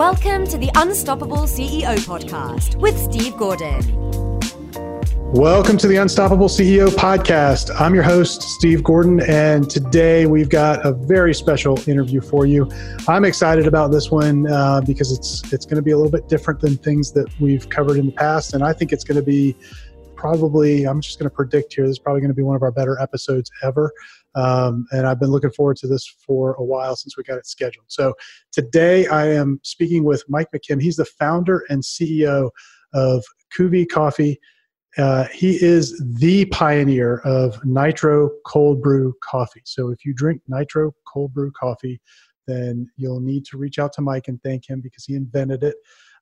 [0.00, 3.82] Welcome to the Unstoppable CEO podcast with Steve Gordon.
[5.30, 7.70] Welcome to the Unstoppable CEO podcast.
[7.78, 12.66] I'm your host, Steve Gordon, and today we've got a very special interview for you.
[13.08, 16.30] I'm excited about this one uh, because it's it's going to be a little bit
[16.30, 19.22] different than things that we've covered in the past, and I think it's going to
[19.22, 19.54] be
[20.16, 21.84] probably I'm just going to predict here.
[21.84, 23.92] This is probably going to be one of our better episodes ever.
[24.34, 27.46] Um, and I've been looking forward to this for a while since we got it
[27.46, 27.86] scheduled.
[27.88, 28.14] So
[28.52, 30.80] today I am speaking with Mike McKim.
[30.80, 32.50] He's the founder and CEO
[32.94, 33.24] of
[33.56, 34.38] Cuvée Coffee.
[34.98, 39.62] Uh, he is the pioneer of nitro cold brew coffee.
[39.64, 42.00] So if you drink nitro cold brew coffee,
[42.46, 45.76] then you'll need to reach out to Mike and thank him because he invented it.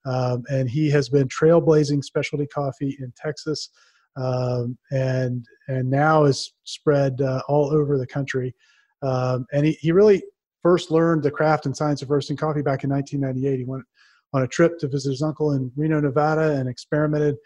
[0.05, 3.71] Um, and he has been trailblazing specialty coffee in Texas
[4.17, 8.55] um, and and now is spread uh, all over the country.
[9.03, 10.23] Um, and he, he really
[10.63, 13.59] first learned the craft and science of roasting coffee back in 1998.
[13.59, 13.85] He went
[14.33, 17.37] on a trip to visit his uncle in Reno, Nevada, and experimented.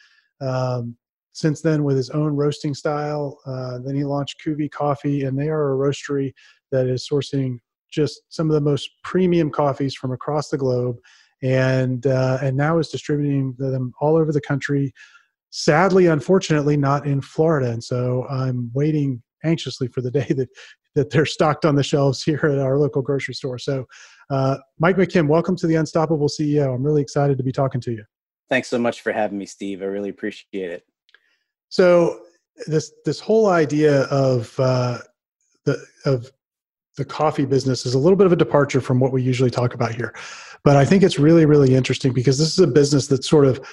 [0.41, 0.97] Um,
[1.33, 5.49] since then, with his own roasting style, uh, then he launched Cuvée Coffee, and they
[5.49, 6.33] are a roastery
[6.71, 7.59] that is sourcing
[7.91, 10.97] just some of the most premium coffees from across the globe,
[11.43, 14.93] and uh, and now is distributing them all over the country
[15.53, 17.71] sadly, unfortunately, not in Florida.
[17.71, 20.49] And so I'm waiting anxiously for the day that,
[20.95, 23.59] that they're stocked on the shelves here at our local grocery store.
[23.59, 23.87] So,
[24.31, 26.75] uh, Mike McKim, welcome to the Unstoppable CEO.
[26.75, 28.05] I'm really excited to be talking to you.
[28.49, 29.83] Thanks so much for having me, Steve.
[29.83, 30.85] I really appreciate it.
[31.69, 32.21] So,
[32.67, 34.99] this this whole idea of uh,
[35.65, 36.31] the of
[36.99, 39.73] the coffee business is a little bit of a departure from what we usually talk
[39.73, 40.15] about here,
[40.65, 43.67] but I think it's really really interesting because this is a business that sort of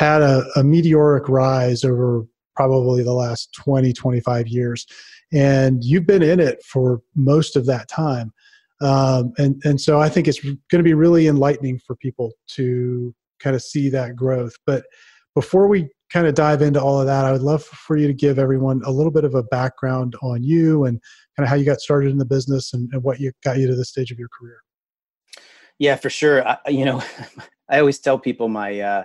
[0.00, 2.24] had a, a meteoric rise over
[2.56, 4.86] probably the last 20, 25 years.
[5.30, 8.32] And you've been in it for most of that time.
[8.80, 13.14] Um, and, and so I think it's going to be really enlightening for people to
[13.40, 14.54] kind of see that growth.
[14.64, 14.84] But
[15.34, 18.14] before we kind of dive into all of that, I would love for you to
[18.14, 20.98] give everyone a little bit of a background on you and
[21.36, 23.66] kind of how you got started in the business and, and what you got you
[23.66, 24.62] to this stage of your career.
[25.78, 26.48] Yeah, for sure.
[26.48, 27.02] I, you know,
[27.68, 29.04] I always tell people my uh,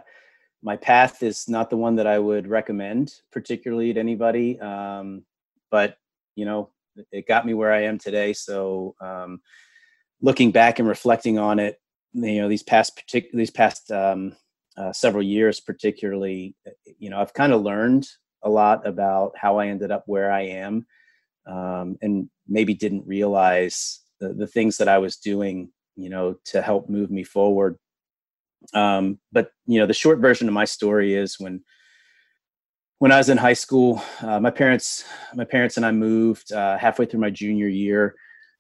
[0.65, 4.59] my path is not the one that I would recommend, particularly to anybody.
[4.59, 5.23] Um,
[5.69, 5.97] but
[6.35, 6.71] you know,
[7.11, 8.33] it got me where I am today.
[8.33, 9.41] So, um,
[10.21, 11.79] looking back and reflecting on it,
[12.13, 14.35] you know, these past partic- these past um,
[14.75, 16.55] uh, several years, particularly,
[16.97, 18.07] you know, I've kind of learned
[18.41, 20.87] a lot about how I ended up where I am,
[21.45, 26.63] um, and maybe didn't realize the, the things that I was doing, you know, to
[26.63, 27.77] help move me forward
[28.73, 31.61] um, but you know, the short version of my story is when
[32.99, 36.77] when I was in high school, uh, my parents my parents and I moved uh,
[36.77, 38.15] halfway through my junior year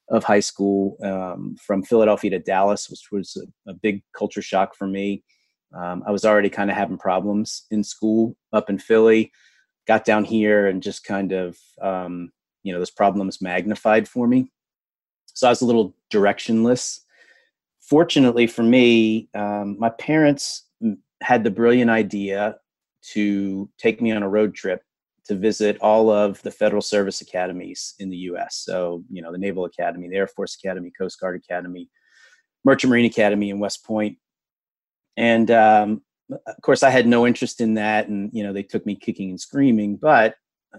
[0.09, 4.75] of high school um, from Philadelphia to Dallas, which was a, a big culture shock
[4.75, 5.23] for me.
[5.75, 9.31] Um, I was already kind of having problems in school up in Philly.
[9.87, 12.31] Got down here and just kind of, um,
[12.63, 14.51] you know, those problems magnified for me.
[15.33, 17.01] So I was a little directionless
[17.87, 20.67] fortunately for me, um, my parents
[21.21, 22.57] had the brilliant idea
[23.13, 24.81] to take me on a road trip
[25.25, 28.57] to visit all of the federal service academies in the US.
[28.57, 31.89] So, you know, the Naval Academy, the Air Force Academy, Coast Guard Academy,
[32.63, 34.17] Merchant Marine Academy in West Point.
[35.17, 38.07] And um, of course, I had no interest in that.
[38.07, 40.35] And, you know, they took me kicking and screaming, but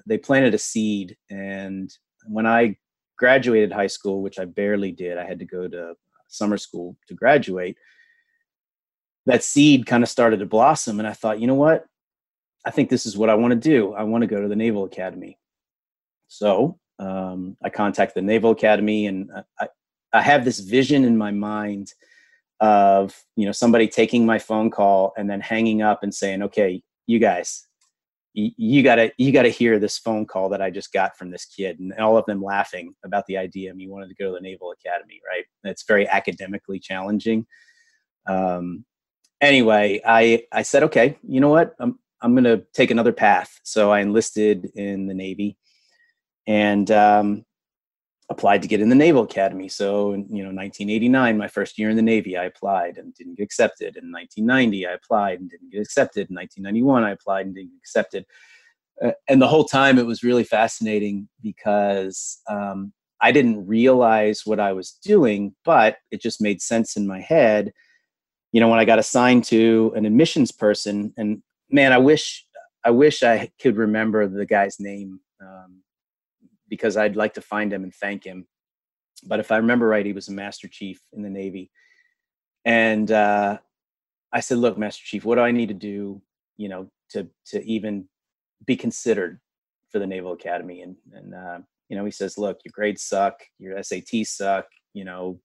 [0.06, 1.16] they planted a seed.
[1.30, 1.90] And
[2.26, 2.76] when I
[3.18, 5.94] graduated high school, which I barely did, I had to go to
[6.28, 7.76] summer school to graduate,
[9.26, 10.98] that seed kind of started to blossom.
[10.98, 11.86] And I thought, you know what?
[12.64, 13.94] I think this is what I want to do.
[13.94, 15.38] I want to go to the Naval Academy.
[16.28, 19.68] So um, I contacted the Naval Academy, and I,
[20.12, 21.92] I have this vision in my mind
[22.58, 26.82] of you know somebody taking my phone call and then hanging up and saying, "Okay,
[27.06, 27.65] you guys,
[28.36, 31.78] you, gotta you gotta hear this phone call that I just got from this kid,
[31.80, 34.40] and all of them laughing about the idea of me wanted to go to the
[34.40, 35.20] Naval Academy.
[35.26, 35.44] Right?
[35.64, 37.46] It's very academically challenging.
[38.28, 38.84] Um,
[39.40, 41.74] anyway, I I said, okay, you know what?
[41.80, 43.58] I'm I'm gonna take another path.
[43.62, 45.56] So I enlisted in the Navy,
[46.46, 47.45] and um,
[48.28, 49.68] applied to get in the Naval Academy.
[49.68, 53.44] So, you know, 1989, my first year in the Navy, I applied and didn't get
[53.44, 53.96] accepted.
[53.96, 56.28] In 1990, I applied and didn't get accepted.
[56.28, 58.26] In 1991, I applied and didn't get accepted.
[59.02, 64.58] Uh, and the whole time, it was really fascinating because um, I didn't realize what
[64.58, 67.72] I was doing, but it just made sense in my head.
[68.52, 72.44] You know, when I got assigned to an admissions person, and man, I wish
[72.84, 75.20] I wish I could remember the guy's name.
[75.40, 75.82] Um,
[76.68, 78.46] because I'd like to find him and thank him.
[79.24, 81.70] But if I remember right, he was a master chief in the Navy.
[82.64, 83.58] and uh,
[84.32, 86.20] I said, "Look, Master Chief, what do I need to do,
[86.56, 88.08] you know, to to even
[88.66, 89.40] be considered
[89.90, 91.58] for the Naval Academy?" And and uh,
[91.88, 94.66] you know, he says, "Look, your grades suck, your SATs suck.
[94.92, 95.40] You know,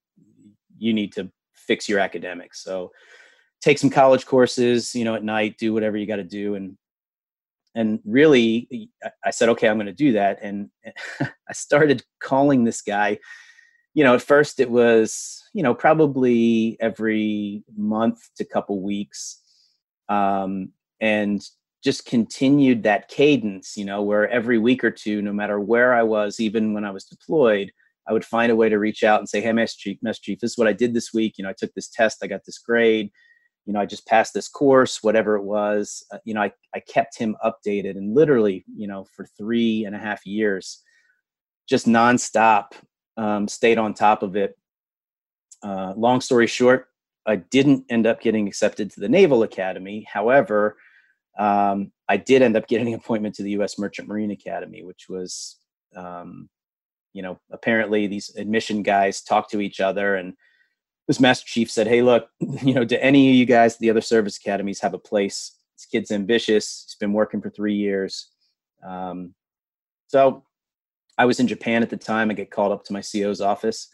[0.78, 2.62] you need to fix your academics.
[2.62, 2.92] So
[3.60, 6.76] take some college courses, you know, at night, do whatever you got to do, and
[7.74, 8.90] and really,
[9.24, 10.70] I said, okay, I'm going to do that, and
[11.20, 13.18] I started calling this guy."
[13.94, 19.40] you know, at first it was, you know, probably every month to couple weeks.
[20.08, 20.70] Um,
[21.00, 21.42] and
[21.82, 26.02] just continued that cadence, you know, where every week or two, no matter where I
[26.02, 27.72] was, even when I was deployed,
[28.08, 30.38] I would find a way to reach out and say, Hey, Master Chief, Master Chief,
[30.40, 31.34] this is what I did this week.
[31.36, 33.10] You know, I took this test, I got this grade.
[33.66, 36.04] You know, I just passed this course, whatever it was.
[36.12, 39.94] Uh, you know, I, I kept him updated and literally, you know, for three and
[39.94, 40.82] a half years,
[41.68, 42.72] just nonstop
[43.16, 44.58] um, stayed on top of it.
[45.62, 46.88] Uh, long story short,
[47.26, 50.06] I didn't end up getting accepted to the Naval Academy.
[50.12, 50.76] However,
[51.38, 53.78] um, I did end up getting an appointment to the U.S.
[53.78, 55.58] Merchant Marine Academy, which was,
[55.94, 56.48] um,
[57.12, 60.34] you know, apparently these admission guys talk to each other, and
[61.08, 64.00] this Master Chief said, "Hey, look, you know, do any of you guys, the other
[64.00, 65.52] service academies, have a place?
[65.76, 66.84] This kid's ambitious.
[66.86, 68.28] He's been working for three years."
[68.86, 69.34] Um,
[70.08, 70.44] so
[71.18, 72.30] I was in Japan at the time.
[72.30, 73.88] I get called up to my CO's office.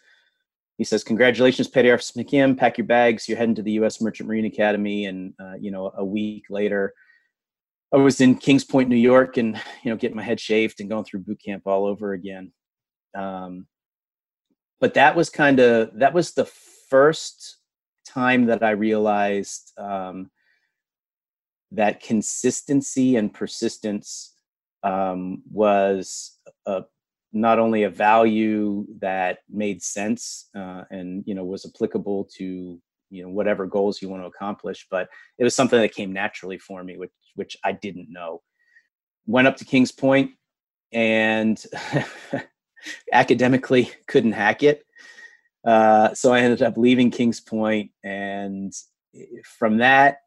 [0.77, 2.57] He says, "Congratulations, Petty Officer McKim.
[2.57, 3.29] Pack your bags.
[3.29, 4.01] You're heading to the U.S.
[4.01, 6.95] Merchant Marine Academy." And uh, you know, a week later,
[7.93, 10.91] I was in Kings Point, New York, and you know, getting my head shaved and
[10.91, 12.53] going through boot camp all over again.
[13.17, 13.67] Um,
[14.81, 16.49] but that was kind of that was the
[16.89, 17.59] first
[18.07, 20.31] time that I realized um,
[21.73, 24.35] that consistency and persistence
[24.83, 26.85] um, was a,
[27.33, 32.81] not only a value that made sense uh, and you know was applicable to
[33.11, 35.09] you know whatever goals you want to accomplish but
[35.39, 38.41] it was something that came naturally for me which which i didn't know.
[39.27, 40.31] Went up to kings point
[40.93, 41.63] and
[43.13, 44.85] academically couldn't hack it
[45.67, 48.73] uh, so i ended up leaving kings point and
[49.15, 50.19] eh, from that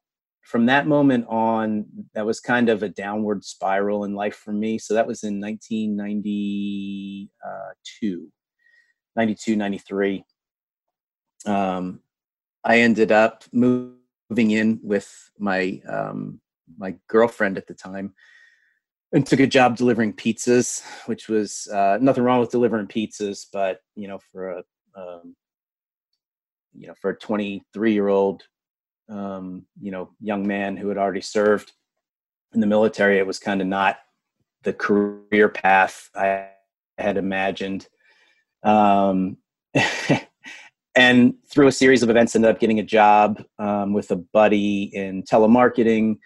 [0.51, 4.77] from that moment on, that was kind of a downward spiral in life for me.
[4.77, 8.27] So that was in 1992,
[9.15, 10.25] 92, 93.
[11.45, 12.01] Um,
[12.65, 16.41] I ended up moving in with my um,
[16.77, 18.13] my girlfriend at the time,
[19.13, 23.79] and took a job delivering pizzas, which was uh, nothing wrong with delivering pizzas, but
[23.95, 24.63] you know, for a
[24.95, 25.35] um,
[26.73, 28.43] you know, for a 23 year old
[29.09, 31.73] um, you know young man who had already served
[32.53, 33.97] in the military it was kind of not
[34.63, 36.47] the career path i
[37.01, 37.87] had imagined.
[38.63, 39.37] Um,
[40.95, 44.83] and through a series of events ended up getting a job um, with a buddy
[44.93, 46.17] in telemarketing.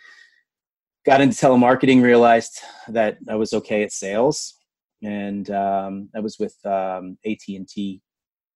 [1.05, 4.55] Got into telemarketing realized that i was okay at sales
[5.03, 8.01] and um, i was with um, at&t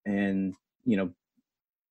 [0.10, 1.12] and you know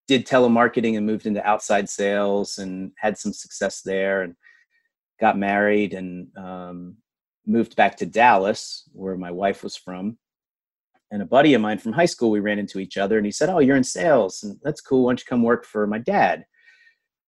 [0.09, 4.35] did telemarketing and moved into outside sales and had some success there and
[5.20, 6.97] got married and um,
[7.47, 10.17] moved back to Dallas, where my wife was from.
[11.11, 13.32] And a buddy of mine from high school, we ran into each other and he
[13.32, 14.43] said, Oh, you're in sales.
[14.43, 15.05] And that's cool.
[15.05, 16.45] Why don't you come work for my dad?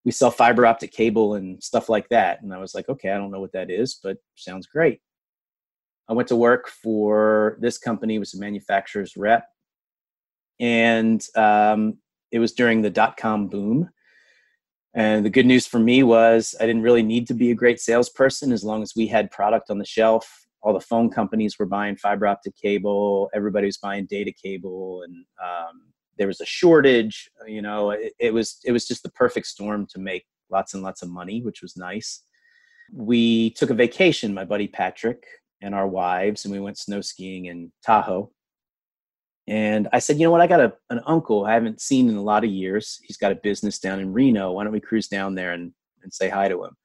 [0.05, 2.43] We sell fiber optic cable and stuff like that.
[2.43, 5.01] And I was like, Okay, I don't know what that is, but sounds great.
[6.09, 9.47] I went to work for this company, was a manufacturer's rep.
[10.61, 11.97] And um,
[12.31, 13.89] it was during the dot com boom.
[14.95, 17.81] And the good news for me was I didn't really need to be a great
[17.81, 20.47] salesperson as long as we had product on the shelf.
[20.63, 25.25] All the phone companies were buying fiber optic cable, everybody was buying data cable, and
[25.43, 25.81] um,
[26.19, 27.31] there was a shortage.
[27.47, 30.83] You know, it, it was it was just the perfect storm to make lots and
[30.83, 32.25] lots of money, which was nice.
[32.93, 35.23] We took a vacation, my buddy Patrick
[35.63, 38.33] and our wives, and we went snow skiing in Tahoe
[39.49, 40.41] and I said, you know what?
[40.41, 43.01] I got a, an uncle I haven't seen in a lot of years.
[43.03, 44.53] He's got a business down in Reno.
[44.53, 46.77] Why don't we cruise down there and, and say hi to him?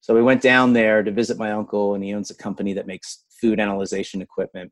[0.00, 2.86] So we went down there to visit my uncle, and he owns a company that
[2.86, 4.70] makes food analyzation equipment.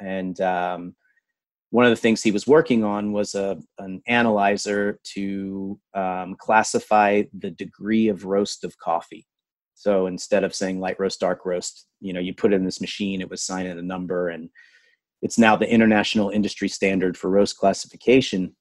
[0.00, 0.96] And um,
[1.70, 7.22] one of the things he was working on was a, an analyzer to um, classify
[7.38, 9.26] the degree of roast of coffee.
[9.74, 12.80] So instead of saying light roast, dark roast, you know, you put it in this
[12.80, 14.50] machine, it was signing a number and
[15.22, 18.54] it's now the international industry standard for roast classification.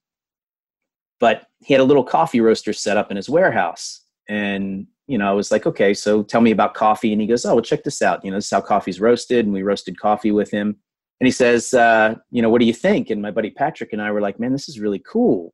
[1.20, 4.02] But he had a little coffee roaster set up in his warehouse.
[4.30, 7.12] And, you know, I was like, okay, so tell me about coffee.
[7.12, 8.24] And he goes, oh, well, check this out.
[8.24, 9.46] You know, this is how coffee's roasted.
[9.46, 10.78] And we roasted coffee with him.
[11.20, 13.10] And he says, uh, you know, what do you think?
[13.10, 15.54] And my buddy Patrick and I were like, man, this is really cool.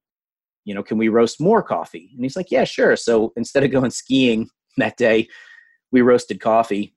[0.68, 2.12] you know, can we roast more coffee?
[2.14, 2.98] And he's like, yeah, sure.
[2.98, 5.30] So instead of going skiing that day,
[5.92, 6.94] we roasted coffee.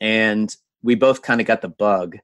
[0.00, 2.16] And we both kind of got the bug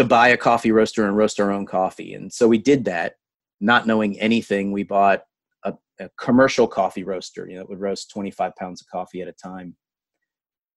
[0.00, 2.14] to buy a coffee roaster and roast our own coffee.
[2.14, 3.16] And so we did that,
[3.60, 4.72] not knowing anything.
[4.72, 5.24] We bought
[5.62, 9.28] a, a commercial coffee roaster, you know, it would roast 25 pounds of coffee at
[9.28, 9.76] a time.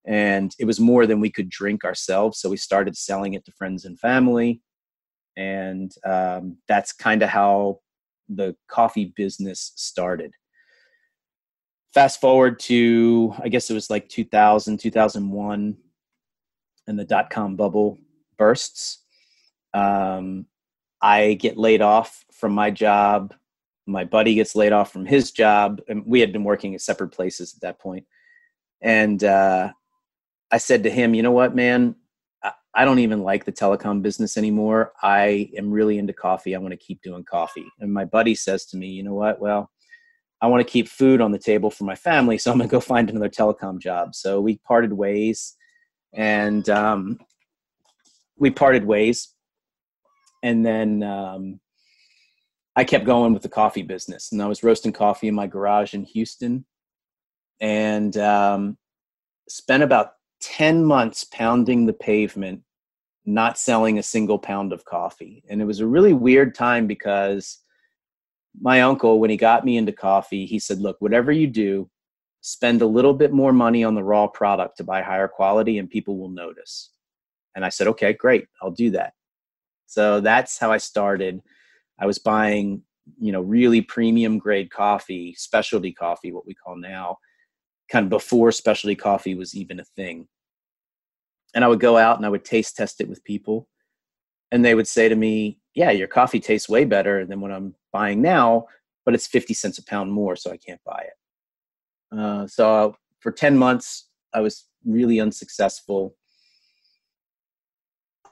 [0.06, 2.42] And it was more than we could drink ourselves.
[2.42, 4.62] So we started selling it to friends and family.
[5.38, 7.80] And um, that's kind of how
[8.28, 10.34] the coffee business started.
[11.94, 15.78] Fast forward to, I guess it was like 2000, 2001,
[16.88, 18.02] and the dot com bubble
[18.38, 19.03] bursts.
[19.74, 20.46] Um,
[21.04, 23.34] I get laid off from my job.
[23.86, 27.10] My buddy gets laid off from his job, and we had been working at separate
[27.10, 28.06] places at that point.
[28.82, 29.72] And uh,
[30.52, 31.96] I said to him, "You know what, man?
[32.76, 34.94] I don't even like the telecom business anymore.
[35.04, 36.56] I am really into coffee.
[36.56, 39.42] I want to keep doing coffee." And my buddy says to me, "You know what?
[39.42, 39.70] Well,
[40.42, 42.72] I want to keep food on the table for my family, so I'm going to
[42.72, 45.58] go find another telecom job." So we parted ways,
[46.14, 47.20] and um,
[48.38, 49.34] we parted ways
[50.44, 51.60] and then um,
[52.76, 55.96] I kept going with the coffee business, and I was roasting coffee in my garage
[55.96, 56.66] in Houston,
[57.60, 58.78] and um,
[59.50, 62.62] spent about ten months pounding the pavement,
[63.26, 67.60] not selling a single pound of coffee, and it was a really weird time because
[68.62, 71.90] my uncle, when he got me into coffee, he said, "Look, whatever you do."
[72.46, 75.90] Spend a little bit more money on the raw product to buy higher quality, and
[75.90, 76.92] people will notice.
[77.56, 79.14] And I said, okay, great, I'll do that.
[79.94, 81.42] So that's how I started.
[82.00, 82.82] I was buying,
[83.20, 87.18] you know, really premium grade coffee, specialty coffee, what we call now,
[87.90, 90.28] kind of before specialty coffee was even a thing.
[91.54, 93.68] And I would go out and I would taste test it with people.
[94.52, 97.76] And they would say to me, Yeah, your coffee tastes way better than what I'm
[97.92, 98.66] buying now,
[99.06, 102.18] but it's 50 cents a pound more, so I can't buy it.
[102.20, 106.16] Uh, so for 10 months, I was really unsuccessful.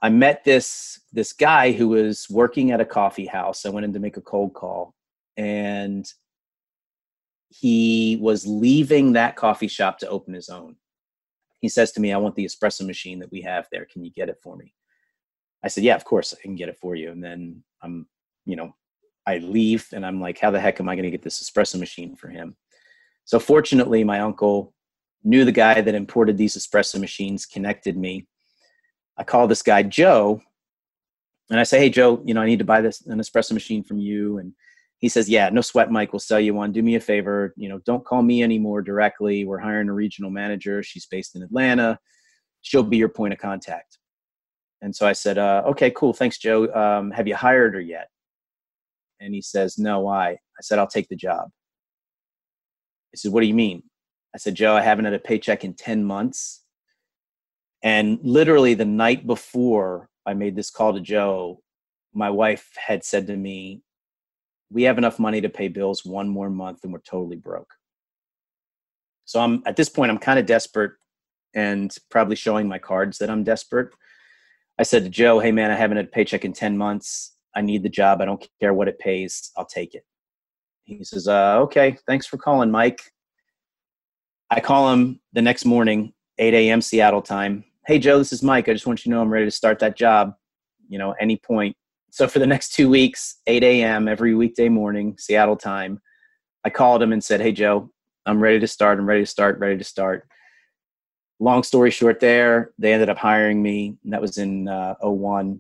[0.01, 3.65] I met this this guy who was working at a coffee house.
[3.65, 4.95] I went in to make a cold call,
[5.37, 6.11] and
[7.49, 10.77] he was leaving that coffee shop to open his own.
[11.59, 13.85] He says to me, "I want the espresso machine that we have there.
[13.85, 14.73] Can you get it for me?"
[15.63, 18.07] I said, "Yeah, of course I can get it for you." And then I'm,
[18.45, 18.75] you know,
[19.27, 21.79] I leave, and I'm like, "How the heck am I going to get this espresso
[21.79, 22.55] machine for him?"
[23.25, 24.73] So fortunately, my uncle
[25.23, 28.27] knew the guy that imported these espresso machines, connected me
[29.21, 30.41] I call this guy Joe
[31.51, 33.83] and I say, Hey, Joe, you know, I need to buy this an espresso machine
[33.83, 34.39] from you.
[34.39, 34.53] And
[34.97, 36.11] he says, Yeah, no sweat, Mike.
[36.11, 36.71] We'll sell you one.
[36.71, 37.53] Do me a favor.
[37.55, 39.45] You know, don't call me anymore directly.
[39.45, 40.81] We're hiring a regional manager.
[40.81, 41.99] She's based in Atlanta.
[42.63, 43.99] She'll be your point of contact.
[44.81, 46.13] And so I said, uh, Okay, cool.
[46.13, 46.73] Thanks, Joe.
[46.73, 48.07] Um, have you hired her yet?
[49.19, 50.31] And he says, No, why?
[50.31, 51.51] I said, I'll take the job.
[53.11, 53.83] He said, What do you mean?
[54.33, 56.60] I said, Joe, I haven't had a paycheck in 10 months
[57.83, 61.61] and literally the night before I made this call to Joe,
[62.13, 63.81] my wife had said to me,
[64.69, 67.73] We have enough money to pay bills one more month and we're totally broke.
[69.25, 70.93] So I'm at this point, I'm kind of desperate
[71.53, 73.89] and probably showing my cards that I'm desperate.
[74.77, 77.35] I said to Joe, Hey man, I haven't had a paycheck in 10 months.
[77.55, 78.21] I need the job.
[78.21, 79.51] I don't care what it pays.
[79.57, 80.05] I'll take it.
[80.83, 83.01] He says, uh, Okay, thanks for calling, Mike.
[84.49, 86.81] I call him the next morning, 8 a.m.
[86.81, 88.69] Seattle time hey joe this is mike.
[88.69, 90.35] I just want you to know i'm ready to start that job
[90.87, 91.75] you know any point.
[92.11, 95.99] So for the next two weeks 8 a.m every weekday morning seattle time
[96.63, 97.89] i called him and said hey joe
[98.25, 98.99] i'm ready to start.
[98.99, 99.57] I'm ready to start.
[99.59, 100.27] Ready to start.
[101.39, 103.97] Long story short there they ended up hiring me.
[104.03, 105.59] And that was in uh, 01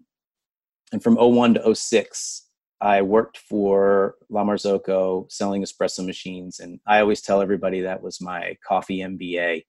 [0.91, 2.47] and from 01 to 06
[2.81, 6.59] i worked for la marzocco selling espresso machines.
[6.59, 9.63] And i always tell everybody that was my coffee mba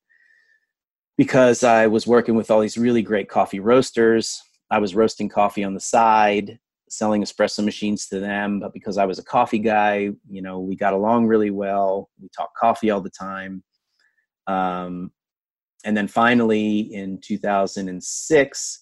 [1.17, 4.43] because I was working with all these really great coffee roasters.
[4.71, 8.61] I was roasting coffee on the side, selling espresso machines to them.
[8.61, 12.11] But because I was a coffee guy, you know, we got along really well.
[12.21, 13.63] We talked coffee all the time.
[14.47, 15.13] Um,
[15.85, 18.79] and then finally in 2006,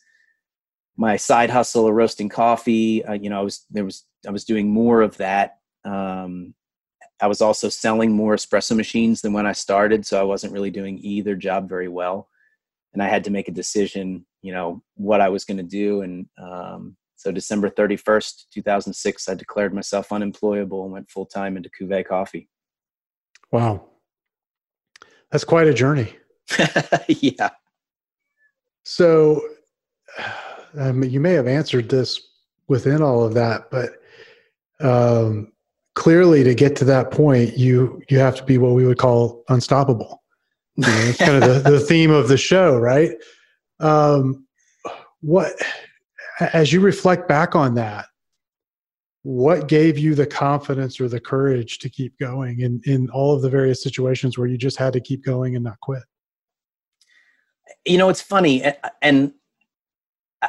[0.97, 4.45] my side hustle of roasting coffee, uh, you know, I was there was I was
[4.45, 5.59] doing more of that.
[5.85, 6.55] Um,
[7.23, 10.71] I was also selling more espresso machines than when I started, so I wasn't really
[10.71, 12.29] doing either job very well.
[12.93, 16.03] And I had to make a decision, you know, what I was going to do.
[16.03, 21.71] And um, so December 31st, 2006, I declared myself unemployable and went full time into
[21.71, 22.49] Cuvée Coffee.
[23.53, 23.85] Wow.
[25.31, 26.17] That's quite a journey.
[27.09, 27.50] yeah.
[28.85, 29.43] So
[30.79, 32.21] um, you may have answered this
[32.69, 33.91] within all of that, but
[34.81, 35.53] um,
[35.94, 39.44] clearly to get to that point, you you have to be what we would call
[39.49, 40.23] unstoppable.
[40.76, 43.12] You know, it's kind of the, the theme of the show, right?
[43.80, 44.47] Um,
[45.20, 45.52] what
[46.40, 48.06] as you reflect back on that,
[49.23, 53.42] what gave you the confidence or the courage to keep going in in all of
[53.42, 56.02] the various situations where you just had to keep going and not quit?
[57.85, 58.64] You know, it's funny,
[59.00, 59.32] and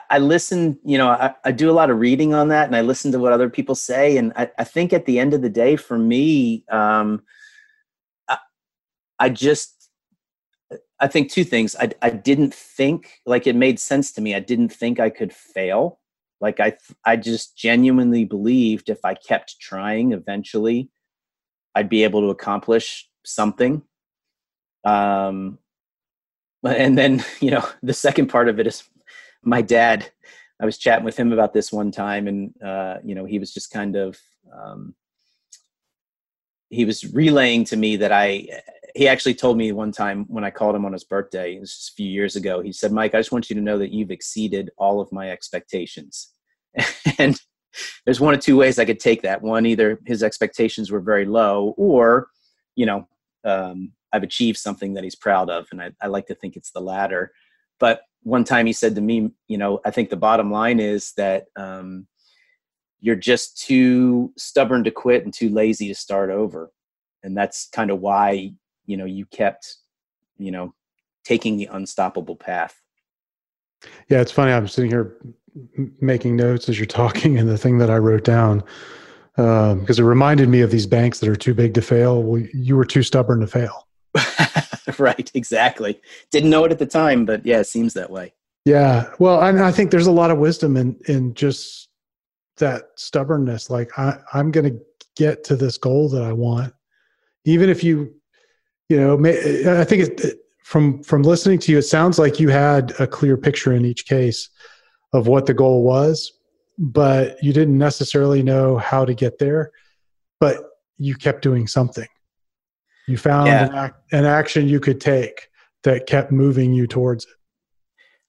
[0.10, 2.82] I listen, you know, I, I, do a lot of reading on that and I
[2.82, 4.16] listen to what other people say.
[4.16, 7.24] And I, I think at the end of the day, for me, um,
[8.30, 8.38] I,
[9.20, 9.90] I, just,
[11.02, 11.76] I think two things.
[11.76, 14.34] I, I didn't think like it made sense to me.
[14.34, 16.00] I didn't think I could fail.
[16.40, 20.90] Like I, I just genuinely believed if I kept trying, eventually
[21.76, 23.82] I'd be able to accomplish something.
[24.86, 25.60] Um,
[26.64, 28.84] and then, you know, the second part of it is
[29.44, 30.12] my dad
[30.60, 33.54] i was chatting with him about this one time and uh, you know he was
[33.54, 34.18] just kind of
[34.54, 34.94] um,
[36.70, 38.46] he was relaying to me that i
[38.94, 41.74] he actually told me one time when i called him on his birthday it was
[41.76, 43.92] just a few years ago he said mike i just want you to know that
[43.92, 46.30] you've exceeded all of my expectations.
[47.18, 47.40] And
[48.06, 49.42] there's one of two ways i could take that.
[49.42, 52.28] One either his expectations were very low or
[52.76, 53.08] you know
[53.44, 56.72] um, i've achieved something that he's proud of and I, I like to think it's
[56.72, 57.32] the latter
[57.82, 61.14] but one time he said to me, you know, I think the bottom line is
[61.18, 62.08] that um,
[63.00, 66.72] you're just too stubborn to quit and too lazy to start over.
[67.24, 68.54] And that's kind of why,
[68.86, 69.78] you know, you kept,
[70.38, 70.76] you know,
[71.26, 72.80] taking the unstoppable path.
[74.10, 74.52] Yeah, it's funny.
[74.52, 75.18] I'm sitting here
[76.00, 78.64] making notes as you're talking, and the thing that I wrote down
[79.36, 82.22] because um, it reminded me of these banks that are too big to fail.
[82.22, 83.88] Well, you were too stubborn to fail.
[85.00, 86.02] right, exactly.
[86.32, 88.34] Didn't know it at the time, but yeah, it seems that way.
[88.66, 89.12] Yeah.
[89.20, 91.90] Well, I, I think there's a lot of wisdom in in just
[92.58, 93.70] that stubbornness.
[93.70, 94.80] Like I, I'm going to
[95.16, 96.74] get to this goal that I want,
[97.46, 98.14] even if you,
[98.90, 102.50] you know, may, I think it, from from listening to you, it sounds like you
[102.50, 104.50] had a clear picture in each case
[105.14, 106.32] of what the goal was,
[106.78, 109.72] but you didn't necessarily know how to get there.
[110.40, 110.64] But
[110.98, 112.08] you kept doing something.
[113.08, 113.66] You found yeah.
[113.66, 115.50] an, act, an, action you could take
[115.84, 117.32] that kept moving you towards it.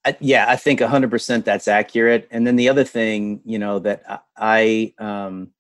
[0.04, 2.26] I, yeah, I think 100% that's accurate.
[2.30, 5.50] And then the other thing, you know, that I, um,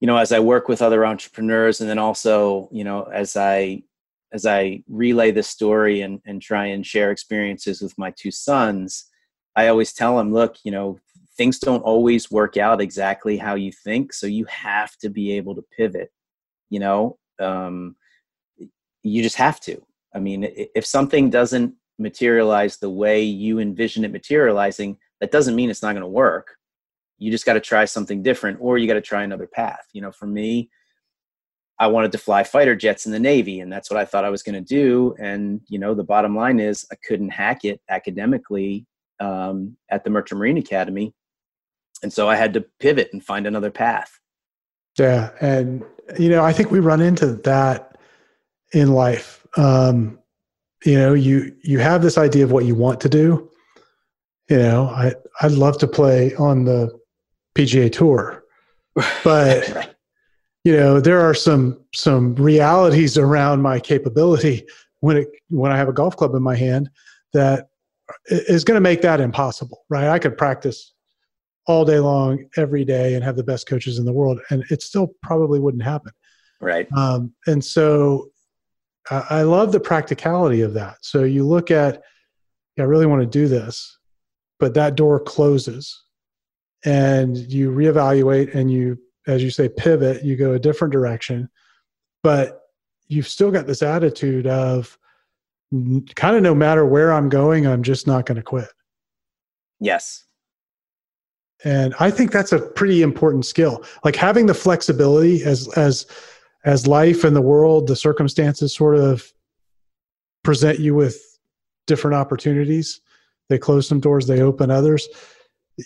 [0.00, 3.82] you know, as I work with other entrepreneurs, and then also, you know, as I
[4.32, 9.04] as I relay the story and, and try and share experiences with my two sons,
[9.54, 10.98] I always tell them, look, you know,
[11.36, 15.54] things don't always work out exactly how you think, so you have to be able
[15.54, 16.10] to pivot.
[16.68, 17.96] You know, um,
[19.02, 19.80] you just have to.
[20.14, 25.70] I mean, if something doesn't materialize the way you envision it materializing, that doesn't mean
[25.70, 26.56] it's not going to work.
[27.18, 29.86] You just got to try something different, or you got to try another path.
[29.92, 30.70] You know, for me,
[31.78, 34.30] I wanted to fly fighter jets in the Navy, and that's what I thought I
[34.30, 35.14] was going to do.
[35.18, 38.86] And you know, the bottom line is I couldn't hack it academically
[39.20, 41.14] um, at the Merchant Marine Academy,
[42.02, 44.18] and so I had to pivot and find another path.
[44.98, 45.84] Yeah, and
[46.18, 47.96] you know, I think we run into that
[48.72, 49.46] in life.
[49.56, 50.18] Um,
[50.84, 53.50] you know, you you have this idea of what you want to do.
[54.48, 56.98] You know, I I'd love to play on the
[57.56, 58.44] PGA Tour,
[59.24, 59.94] but right.
[60.64, 64.66] you know, there are some some realities around my capability
[65.00, 66.90] when it when I have a golf club in my hand
[67.32, 67.68] that
[68.26, 69.84] is going to make that impossible.
[69.88, 70.08] Right?
[70.08, 70.93] I could practice
[71.66, 74.82] all day long every day and have the best coaches in the world and it
[74.82, 76.12] still probably wouldn't happen.
[76.60, 76.86] Right.
[76.96, 78.30] Um, and so
[79.10, 80.96] uh, i love the practicality of that.
[81.02, 82.02] So you look at
[82.78, 83.98] i really want to do this
[84.58, 86.02] but that door closes
[86.84, 91.48] and you reevaluate and you as you say pivot you go a different direction
[92.22, 92.62] but
[93.06, 94.98] you've still got this attitude of
[96.14, 98.68] kind of no matter where i'm going i'm just not going to quit.
[99.80, 100.24] Yes
[101.64, 103.84] and i think that's a pretty important skill.
[104.04, 106.06] Like having the flexibility as as
[106.64, 109.32] as life and the world the circumstances sort of
[110.42, 111.20] present you with
[111.86, 113.00] different opportunities.
[113.48, 115.06] They close some doors they open others.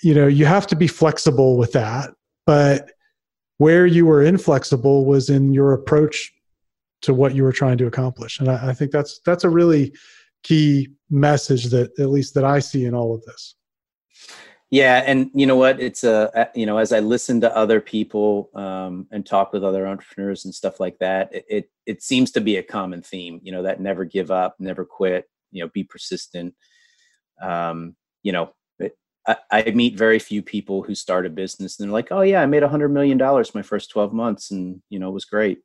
[0.02, 2.10] You know you have to be flexible with that.
[2.46, 2.92] But
[3.58, 6.32] where you were inflexible was in your approach
[7.02, 8.40] to what you were trying to accomplish.
[8.40, 9.92] And I, I think that's that's a really
[10.42, 13.54] key message that at least that i see in all of this
[14.70, 15.80] yeah, and you know what?
[15.80, 19.86] It's a you know as I listen to other people um, and talk with other
[19.86, 23.40] entrepreneurs and stuff like that, it, it, it seems to be a common theme.
[23.42, 25.24] You know that never give up, never quit.
[25.52, 26.54] You know, be persistent.
[27.42, 31.88] Um, you know, it, I, I meet very few people who start a business and
[31.88, 34.82] they're like, "Oh yeah, I made a hundred million dollars my first twelve months, and
[34.90, 35.60] you know it was great."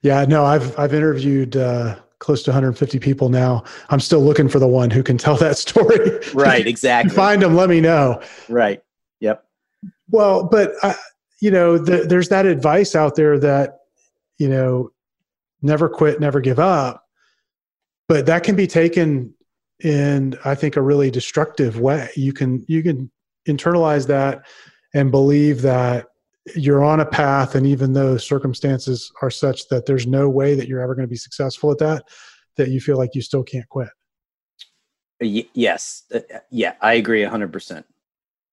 [0.00, 3.64] Yeah, no, I've I've interviewed uh, close to 150 people now.
[3.90, 6.20] I'm still looking for the one who can tell that story.
[6.32, 7.14] Right, exactly.
[7.14, 8.22] Find them, let me know.
[8.48, 8.80] Right.
[9.20, 9.44] Yep.
[10.08, 10.94] Well, but uh,
[11.40, 13.80] you know, the, there's that advice out there that
[14.38, 14.90] you know,
[15.60, 17.04] never quit, never give up,
[18.08, 19.34] but that can be taken
[19.80, 22.08] in I think a really destructive way.
[22.14, 23.10] You can you can
[23.48, 24.46] internalize that
[24.94, 26.06] and believe that
[26.56, 30.68] you're on a path and even though circumstances are such that there's no way that
[30.68, 32.04] you're ever going to be successful at that
[32.56, 33.88] that you feel like you still can't quit.
[35.20, 36.02] Yes.
[36.12, 37.84] Uh, uh, yeah i agree 100%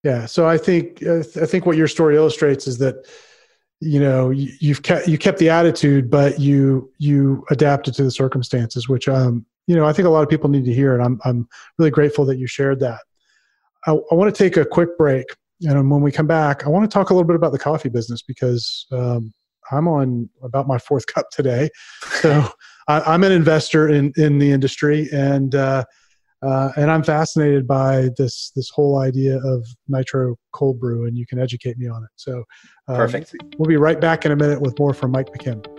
[0.04, 3.08] yeah so i think uh, i think what your story illustrates is that
[3.82, 8.88] you know you've kept you kept the attitude but you you adapted to the circumstances
[8.88, 11.19] which um you know i think a lot of people need to hear and i'm
[11.25, 11.47] i'm
[11.78, 12.99] really grateful that you shared that.
[13.86, 15.25] I, I want to take a quick break
[15.62, 17.89] and when we come back, I want to talk a little bit about the coffee
[17.89, 19.34] business because um,
[19.72, 21.69] I'm on about my fourth cup today.
[22.22, 22.48] So
[22.88, 25.84] I, am an investor in in the industry, and uh,
[26.41, 31.26] uh, and I'm fascinated by this this whole idea of nitro cold brew, and you
[31.26, 32.10] can educate me on it.
[32.15, 32.43] So
[32.88, 33.36] um, perfect.
[33.58, 35.79] We'll be right back in a minute with more from Mike McKim.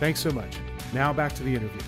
[0.00, 0.56] Thanks so much.
[0.94, 1.82] Now back to the interview.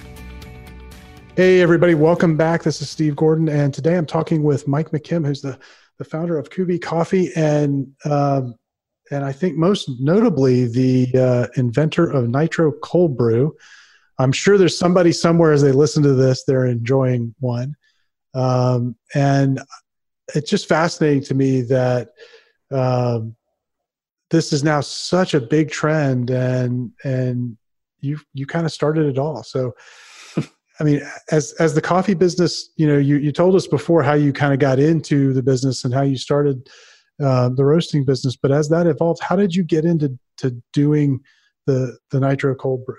[1.35, 2.63] Hey, everybody, welcome back.
[2.63, 5.59] This is Steve Gordon, and today I'm talking with Mike McKim, who's the,
[5.97, 8.55] the founder of Cuvée Coffee and um,
[9.11, 13.57] and I think most notably the uh, inventor of Nitro Cold Brew.
[14.19, 17.75] I'm sure there's somebody somewhere as they listen to this, they're enjoying one.
[18.35, 19.59] Um, and
[20.35, 22.11] it's just fascinating to me that
[22.71, 23.37] um,
[24.29, 27.57] this is now such a big trend and and
[28.03, 29.43] you you kind of started it all.
[29.43, 29.75] So
[30.81, 34.15] i mean as as the coffee business you know you you told us before how
[34.15, 36.67] you kind of got into the business and how you started
[37.23, 41.21] uh, the roasting business but as that evolved how did you get into to doing
[41.67, 42.97] the the nitro cold brew?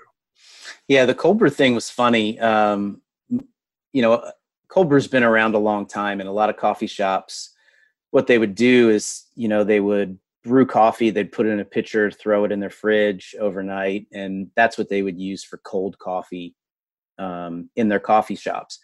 [0.88, 2.38] Yeah the cold brew thing was funny.
[2.38, 3.02] Um,
[3.92, 4.30] you know
[4.68, 7.50] cold brew's been around a long time in a lot of coffee shops
[8.10, 11.60] what they would do is you know they would brew coffee they'd put it in
[11.60, 15.58] a pitcher throw it in their fridge overnight and that's what they would use for
[15.58, 16.54] cold coffee
[17.18, 18.78] um, in their coffee shops.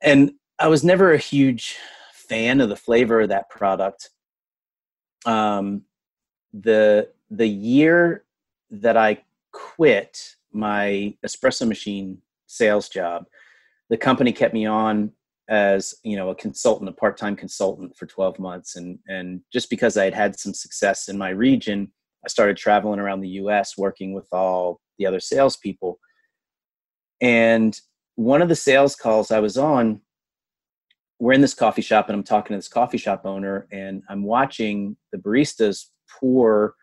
[0.00, 1.76] And i was never a huge
[2.12, 4.10] fan of the flavor of that product.
[5.26, 5.82] Um,
[6.52, 8.24] the the year
[8.70, 9.22] that i
[9.52, 13.26] quit my espresso machine sales job
[13.90, 15.12] the company kept me on
[15.48, 18.76] as you know a consultant a part-time consultant for 12 months.
[18.76, 21.90] And and just because i had had some success in my region
[22.24, 25.98] i started traveling around the us working with all the other salespeople.
[27.20, 27.78] And
[28.16, 30.00] one of the sales calls i was on
[31.20, 34.22] we're in this coffee shop and i'm talking to this coffee shop owner and i'm
[34.22, 35.86] watching the baristas
[36.20, 36.74] pour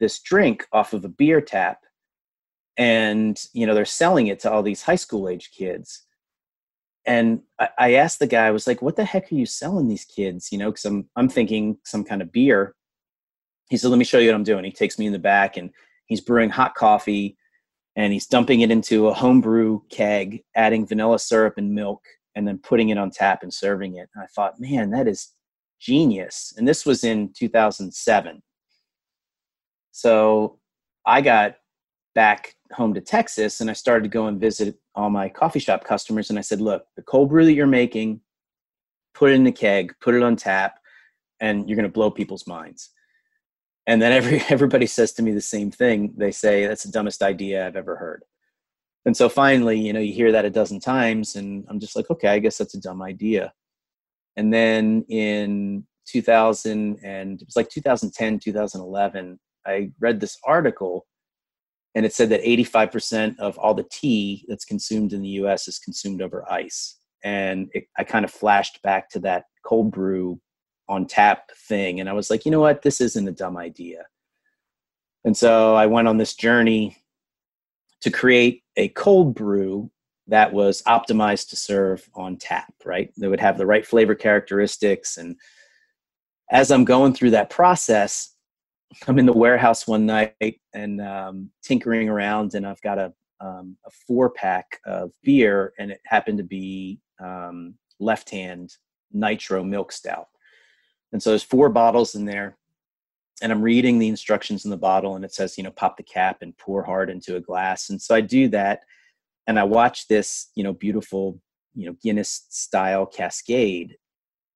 [0.00, 1.78] this drink off of a beer tap.
[2.76, 6.02] And you know they're selling it to all these high school age kids
[7.06, 9.88] and I, I asked the guy, I was like, "What the heck are you selling
[9.88, 12.74] these kids?" You know, because I'm I'm thinking some kind of beer.
[13.70, 15.56] He said, "Let me show you what I'm doing." He takes me in the back
[15.56, 15.70] and
[16.06, 17.36] he's brewing hot coffee,
[17.96, 22.02] and he's dumping it into a homebrew keg, adding vanilla syrup and milk,
[22.34, 24.08] and then putting it on tap and serving it.
[24.14, 25.32] And I thought, man, that is
[25.80, 26.54] genius.
[26.56, 28.42] And this was in 2007.
[29.92, 30.58] So
[31.06, 31.56] I got
[32.14, 35.84] back home to Texas and I started to go and visit all my coffee shop
[35.84, 38.20] customers and I said, look, the cold brew that you're making,
[39.14, 40.78] put it in the keg, put it on tap,
[41.40, 42.90] and you're going to blow people's minds.
[43.86, 46.14] And then every everybody says to me the same thing.
[46.16, 48.22] They say that's the dumbest idea I've ever heard.
[49.06, 52.10] And so finally, you know, you hear that a dozen times and I'm just like,
[52.10, 53.52] okay, I guess that's a dumb idea.
[54.36, 61.06] And then in 2000 and it was like 2010, 2011, I read this article
[61.94, 65.78] and it said that 85% of all the tea that's consumed in the US is
[65.78, 66.98] consumed over ice.
[67.22, 70.40] And it, I kind of flashed back to that cold brew
[70.88, 72.00] on tap thing.
[72.00, 72.82] And I was like, you know what?
[72.82, 74.04] This isn't a dumb idea.
[75.24, 76.98] And so I went on this journey
[78.02, 79.90] to create a cold brew
[80.26, 83.10] that was optimized to serve on tap, right?
[83.16, 85.36] That would have the right flavor characteristics and
[86.50, 88.33] as I'm going through that process,
[89.06, 93.76] I'm in the warehouse one night and um, tinkering around, and I've got a um,
[93.84, 98.76] a four pack of beer, and it happened to be um, left hand
[99.12, 100.28] nitro milk stout.
[101.12, 102.56] And so there's four bottles in there,
[103.42, 106.02] and I'm reading the instructions in the bottle, and it says, you know, pop the
[106.02, 107.90] cap and pour hard into a glass.
[107.90, 108.80] And so I do that,
[109.46, 111.40] and I watch this, you know, beautiful,
[111.74, 113.96] you know, Guinness style cascade,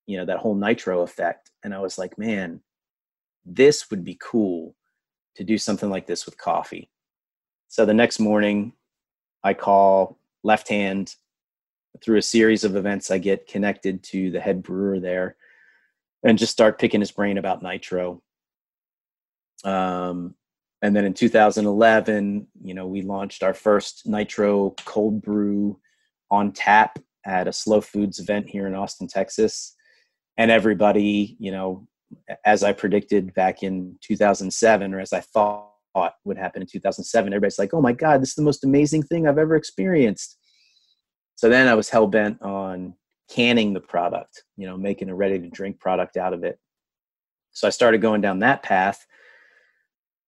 [0.07, 2.61] you know, that whole nitro effect, and I was like, man,
[3.49, 4.75] this would be cool
[5.37, 6.91] to do something like this with coffee.
[7.69, 8.73] So the next morning,
[9.43, 11.15] I call left hand
[12.03, 13.11] through a series of events.
[13.11, 15.37] I get connected to the head brewer there
[16.25, 18.23] and just start picking his brain about nitro.
[19.65, 20.35] Um,
[20.83, 25.81] and then in 2011, you know, we launched our first nitro cold brew
[26.31, 29.75] on tap at a slow foods event here in Austin, Texas.
[30.37, 31.89] And everybody, you know,
[32.45, 35.73] as I predicted back in 2007, or as I thought
[36.25, 39.27] would happen in 2007, everybody's like, oh my God, this is the most amazing thing
[39.27, 40.39] I've ever experienced.
[41.37, 42.95] So then I was hell bent on
[43.31, 46.59] canning the product, you know, making a ready to drink product out of it.
[47.53, 49.05] So I started going down that path.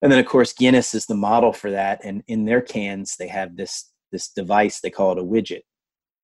[0.02, 2.00] And then of course Guinness is the model for that.
[2.04, 5.62] And in their cans, they have this this device, they call it a widget.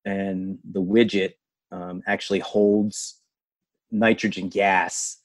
[0.04, 1.34] And the widget
[1.70, 3.20] um, actually holds
[3.92, 5.18] nitrogen gas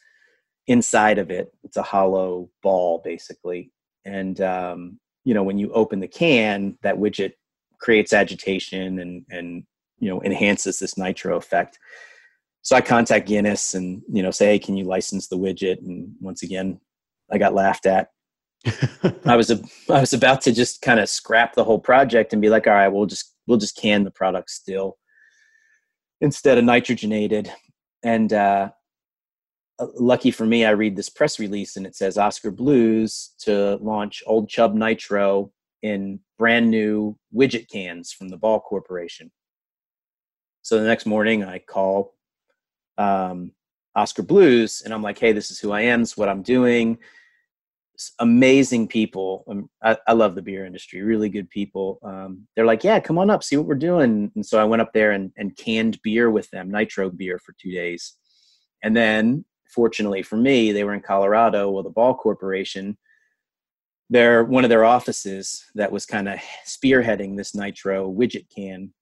[0.67, 1.52] inside of it.
[1.63, 3.71] It's a hollow ball basically.
[4.06, 7.34] And um, you know, when you open the can, that widget
[7.82, 9.63] creates agitation and and
[10.00, 11.80] you know enhances this nitro effect
[12.62, 16.12] so i contact guinness and you know say hey can you license the widget and
[16.21, 16.80] once again
[17.32, 18.10] i got laughed at
[19.26, 22.41] i was a, i was about to just kind of scrap the whole project and
[22.41, 24.97] be like all right we'll just we'll just can the product still
[26.21, 27.50] instead of nitrogenated
[28.04, 28.69] and uh, uh
[29.96, 34.24] lucky for me i read this press release and it says Oskar Blues to launch
[34.26, 39.32] old chub nitro in brand new widget cans from the Ball Corporation.
[40.62, 42.13] So the next morning, I call
[42.98, 43.52] um,
[43.96, 46.44] Oskar Blues and I'm like, hey, this is who I am, this is what I'm
[46.44, 46.98] doing.
[47.96, 49.44] It's amazing people.
[49.48, 52.00] Um, I, I, love the beer industry, really good people.
[52.04, 54.32] Um, they're like, yeah, come on up, see what we're doing.
[54.36, 57.54] And so I went up there and, and canned beer with them, nitro beer for
[57.60, 58.17] two days.
[58.84, 61.69] And then, fortunately for me, they were in Colorado.
[61.69, 62.97] Well, the Ball Corporation
[64.12, 68.93] their one of their offices that was kind of spearheading this nitro widget can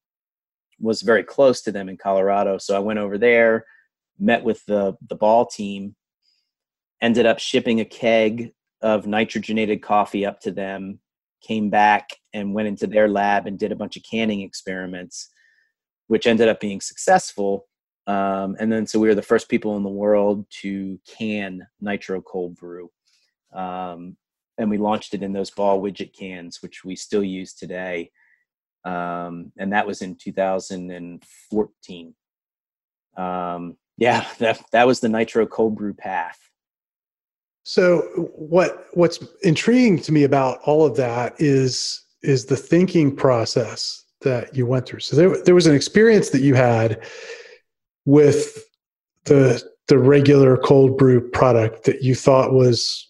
[0.80, 2.60] was very close to them in Colorado.
[2.60, 3.66] So I went over there,
[4.20, 5.96] met with the the ball team,
[7.02, 11.00] ended up shipping a keg of nitrogenated coffee up to them,
[11.42, 15.30] came back and went into their lab and did a bunch of canning experiments,
[16.06, 17.66] which ended up being successful.
[18.10, 22.22] Um, and then so we were the first people in the world to can nitro
[22.22, 22.90] cold brew.
[23.54, 24.18] Um,
[24.58, 28.10] and we launched it in those ball widget cans, which we still use today.
[28.84, 32.16] Um, and that was in 2014.
[33.16, 36.40] Um, yeah, that that was the nitro cold brew path.
[37.62, 44.04] So what what's intriguing to me about all of that is is the thinking process
[44.22, 45.02] that you went through.
[45.02, 47.04] So there there was an experience that you had
[48.10, 48.66] with
[49.26, 53.08] the the regular cold brew product that you thought was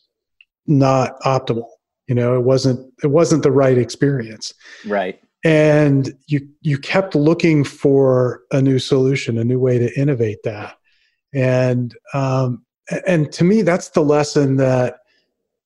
[0.67, 1.69] not optimal
[2.07, 4.53] you know it wasn't it wasn't the right experience.
[4.85, 5.21] Right.
[5.45, 10.75] And you you kept looking for a new solution a new way to innovate that.
[11.33, 12.65] And um
[13.07, 14.97] and to me that's the lesson that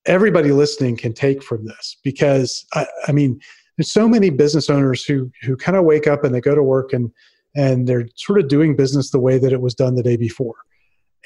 [0.06, 3.40] everybody listening can take from this because i, I mean
[3.78, 6.62] there's so many business owners who who kind of wake up and they go to
[6.62, 7.10] work and
[7.54, 10.56] and they're sort of doing business the way that it was done the day before.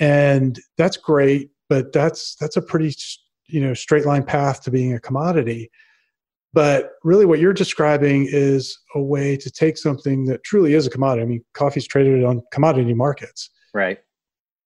[0.01, 2.95] And that's great but that's that's a pretty
[3.47, 5.71] you know straight line path to being a commodity.
[6.55, 10.91] But really what you're describing is a way to take something that truly is a
[10.91, 11.23] commodity.
[11.23, 13.51] I mean coffee's traded on commodity markets.
[13.75, 13.99] Right.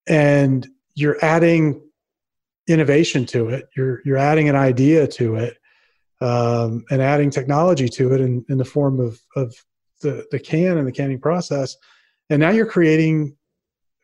[0.07, 1.81] And you're adding
[2.67, 3.67] innovation to it.
[3.75, 5.57] You're you're adding an idea to it
[6.21, 9.53] um, and adding technology to it in, in the form of of
[10.03, 11.75] the the can and the canning process.
[12.29, 13.35] And now you're creating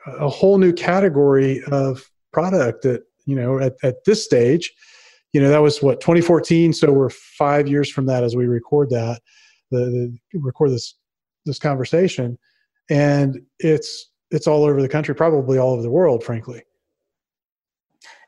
[0.07, 4.71] a whole new category of product that you know at, at this stage
[5.33, 8.89] you know that was what 2014 so we're five years from that as we record
[8.89, 9.19] that
[9.71, 10.95] the, the record this
[11.45, 12.38] this conversation.
[12.89, 16.63] And it's it's all over the country probably all over the world frankly.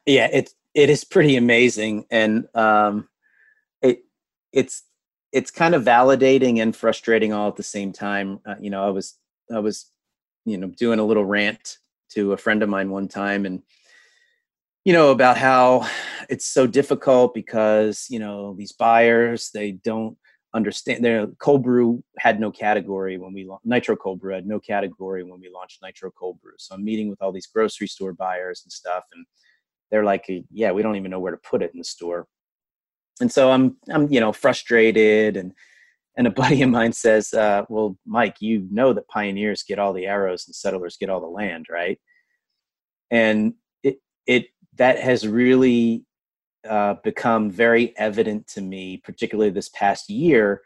[0.05, 2.05] Yeah it it is pretty amazing.
[2.11, 3.07] And um
[3.81, 4.03] it
[4.51, 4.83] it's
[5.31, 8.39] it's kind of validating and frustrating all at the same time.
[8.45, 9.17] Uh, you know i was
[9.53, 9.91] i was
[10.45, 11.77] you know doing a little rant
[12.09, 13.61] to a friend of mine one time and
[14.83, 15.87] you know about how
[16.29, 20.17] it's so difficult because you know these buyers they don't
[20.53, 25.23] understand their cold brew had no category when we nitro cold brew had no category
[25.23, 26.53] when we launched nitro cold brew.
[26.57, 29.25] So i'm meeting with all these grocery store buyers and stuff and
[29.89, 32.27] they're like yeah we don't even know where to put it in the store
[33.21, 35.53] and so i'm i'm you know frustrated and
[36.17, 39.93] and a buddy of mine says uh, well mike you know that pioneers get all
[39.93, 41.99] the arrows and settlers get all the land right
[43.11, 43.53] and
[43.83, 46.05] it it that has really
[46.67, 50.61] uh, become very evident to me, particularly this past year,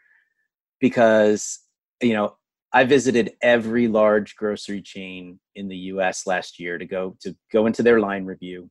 [0.80, 1.60] because
[2.02, 2.36] you know
[2.72, 6.26] I visited every large grocery chain in the U.S.
[6.26, 8.70] last year to go to go into their line review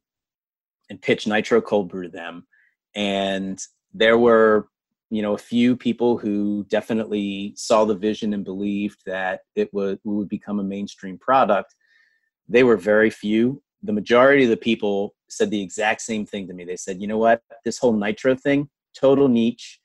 [0.90, 2.46] and pitch nitro cold brew to them,
[2.96, 3.60] and
[3.96, 4.68] there were
[5.10, 10.00] you know a few people who definitely saw the vision and believed that it would,
[10.04, 11.74] would become a mainstream product.
[12.50, 13.62] They were very few.
[13.84, 16.66] The majority of the people said the exact same thing to me.
[16.66, 19.80] They said, you know what, this whole nitro thing, total niche.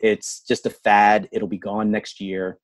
[0.00, 1.28] It's just a fad.
[1.32, 2.58] It'll be gone next year.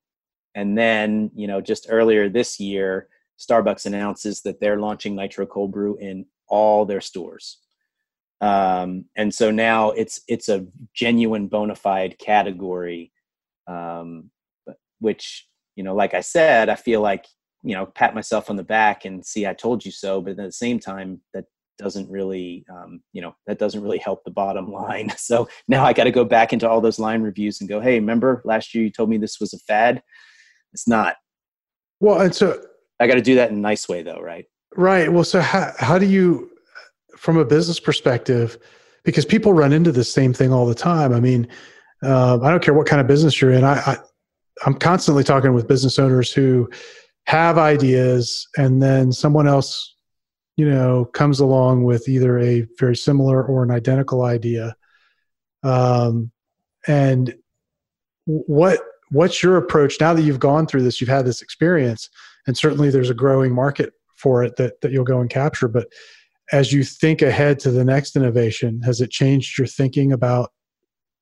[0.53, 3.07] And then, you know, just earlier this year,
[3.39, 7.59] Starbucks announces that they're launching nitro cold brew in all their stores.
[8.41, 13.11] Um, and so now it's it's a genuine bona fide category,
[13.67, 14.31] um,
[14.99, 17.25] which you know, like I said, I feel like
[17.63, 20.37] you know pat myself on the back and see I told you so, but at
[20.37, 21.45] the same time that
[21.77, 25.11] doesn't really um, you know that doesn't really help the bottom line.
[25.17, 27.99] So now i got to go back into all those line reviews and go hey
[27.99, 30.01] remember last year you told me this was a fad?
[30.73, 31.15] It's not.
[31.99, 32.63] Well and so
[32.99, 34.45] i got to do that in a nice way though right?
[34.75, 35.11] Right.
[35.11, 36.50] Well so how, how do you
[37.21, 38.57] from a business perspective
[39.03, 41.13] because people run into the same thing all the time.
[41.13, 41.47] I mean
[42.03, 43.63] uh, i don't care what kind of business you're in.
[43.63, 43.97] I, I
[44.65, 46.67] i'm constantly talking with business owners who
[47.27, 49.95] have ideas and then someone else
[50.57, 54.75] you know comes along with either a very similar or an identical idea.
[55.61, 56.31] Um,
[56.87, 57.35] and
[58.25, 58.79] what
[59.11, 62.09] what's your approach now that you've gone through this you've had this experience
[62.47, 65.87] and certainly there's a growing market for it that, that you'll go and capture but
[66.51, 70.51] as you think ahead to the next innovation has it changed your thinking about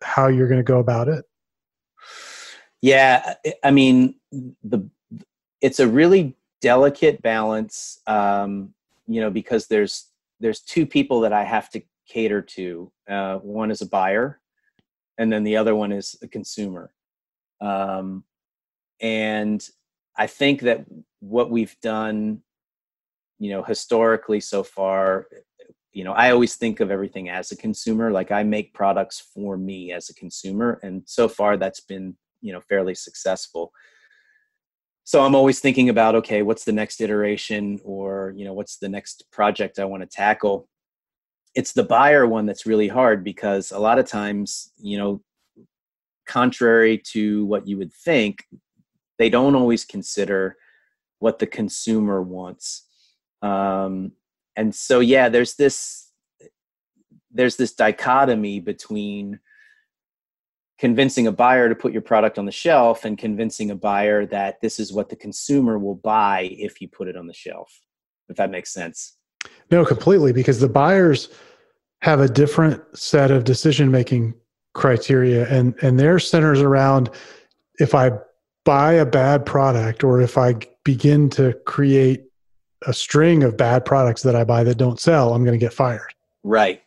[0.01, 1.25] how you're going to go about it?
[2.81, 4.15] Yeah i mean
[4.63, 4.89] the
[5.61, 8.73] it's a really delicate balance um,
[9.07, 10.07] you know because there's
[10.39, 14.39] there's two people that i have to cater to uh, one is a buyer
[15.17, 16.91] and then the other one is a consumer.
[17.61, 18.23] Um,
[19.01, 19.65] and
[20.17, 20.85] i think that
[21.19, 22.41] what we've done
[23.39, 25.28] you know historically so far
[25.91, 28.12] you know i always think of everything as a consumer.
[28.12, 32.54] Like i make products for me as a consumer and so far that's been you
[32.54, 33.71] know fairly successful.
[35.04, 38.89] So i'm always thinking about okay what's the next iteration or you know what's the
[38.89, 40.67] next project i want to tackle?
[41.56, 45.21] It's the buyer one that's really hard because a lot of times you know
[46.28, 48.43] contrary to what you would think
[49.17, 50.56] they don't always consider
[51.17, 52.86] what the consumer wants
[53.41, 54.12] um,
[54.56, 56.12] and so yeah there's this
[57.32, 59.39] there's this dichotomy between
[60.80, 64.60] convincing a buyer to put your product on the shelf and convincing a buyer that
[64.62, 67.82] this is what the consumer will buy if you put it on the shelf
[68.30, 69.17] if that makes sense.
[69.71, 71.30] No completely because the buyers
[72.02, 74.34] have a different set of decision making
[74.73, 77.10] criteria and and their centers around
[77.80, 78.12] if i
[78.65, 82.25] buy a bad product or if i begin to create
[82.87, 85.73] a string of bad products that i buy that don't sell i'm going to get
[85.73, 86.13] fired
[86.43, 86.81] right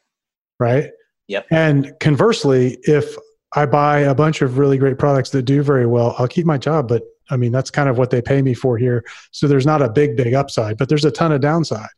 [0.58, 0.90] right
[1.28, 3.16] yep and conversely if
[3.54, 6.58] I buy a bunch of really great products that do very well, I'll keep my
[6.58, 6.88] job.
[6.88, 9.04] But I mean, that's kind of what they pay me for here.
[9.30, 11.88] So there's not a big, big upside, but there's a ton of downside.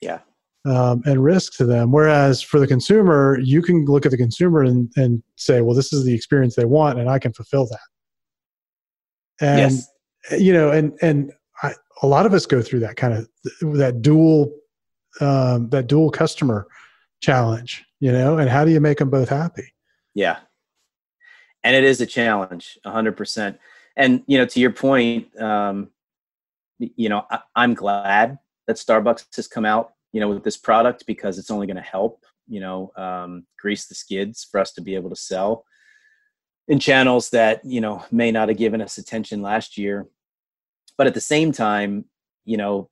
[0.00, 0.20] Yeah.
[0.64, 1.90] Um, and risk to them.
[1.90, 5.92] Whereas for the consumer, you can look at the consumer and, and say, well, this
[5.92, 7.80] is the experience they want, and I can fulfill that.
[9.40, 9.90] And, yes.
[10.38, 11.32] you know, and, and
[12.02, 13.28] a lot of us go through that kind of,
[13.78, 14.52] that dual,
[15.20, 16.66] um, that dual customer
[17.20, 19.74] challenge, you know, and how do you make them both happy?
[20.14, 20.38] Yeah.
[21.62, 23.58] And it is a challenge 100%
[23.96, 25.90] and you know to your point um,
[26.78, 31.04] you know I, i'm glad that starbucks has come out you know with this product
[31.06, 34.80] because it's only going to help you know um, grease the skids for us to
[34.80, 35.64] be able to sell
[36.68, 40.06] in channels that you know may not have given us attention last year
[41.00, 42.04] but at the same time
[42.44, 42.90] you know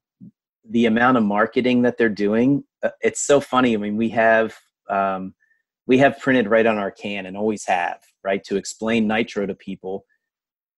[0.71, 4.57] the amount of marketing that they're doing uh, it's so funny i mean we have
[4.89, 5.35] um,
[5.87, 8.45] we have printed right on our can and always have right?
[8.45, 10.05] To explain nitro to people,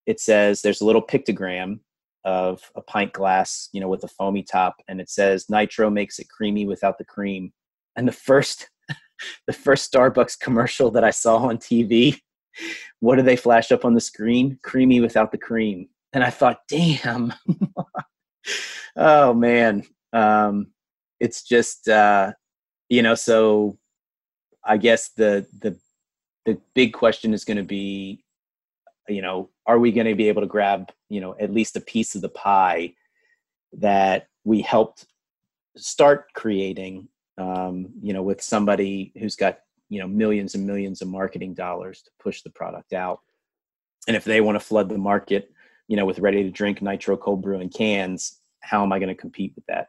[0.07, 1.81] it says there's a little pictogram
[2.24, 6.18] of a pint glass, you know, with a foamy top, and it says nitro makes
[6.18, 7.53] it creamy without the cream.
[7.97, 8.70] and the first
[9.47, 12.18] the first Starbucks commercial that I saw on TV,
[13.01, 14.59] what do they flash up on the screen?
[14.62, 15.89] Creamy without the cream.
[16.12, 17.32] And I thought, damn.
[18.96, 19.84] oh man.
[20.12, 20.68] Um,
[21.20, 22.32] it's just uh,
[22.88, 23.78] you know, so
[24.64, 25.78] I guess the the
[26.46, 28.24] the big question is going to be,
[29.08, 31.80] you know, are we going to be able to grab, you know, at least a
[31.80, 32.94] piece of the pie
[33.74, 35.06] that we helped
[35.76, 37.08] start creating
[37.40, 42.02] um, you know, with somebody who's got you know millions and millions of marketing dollars
[42.02, 43.20] to push the product out.
[44.06, 45.52] And if they want to flood the market,
[45.91, 49.09] you know, with ready to drink nitro cold brew in cans, how am I going
[49.09, 49.88] to compete with that?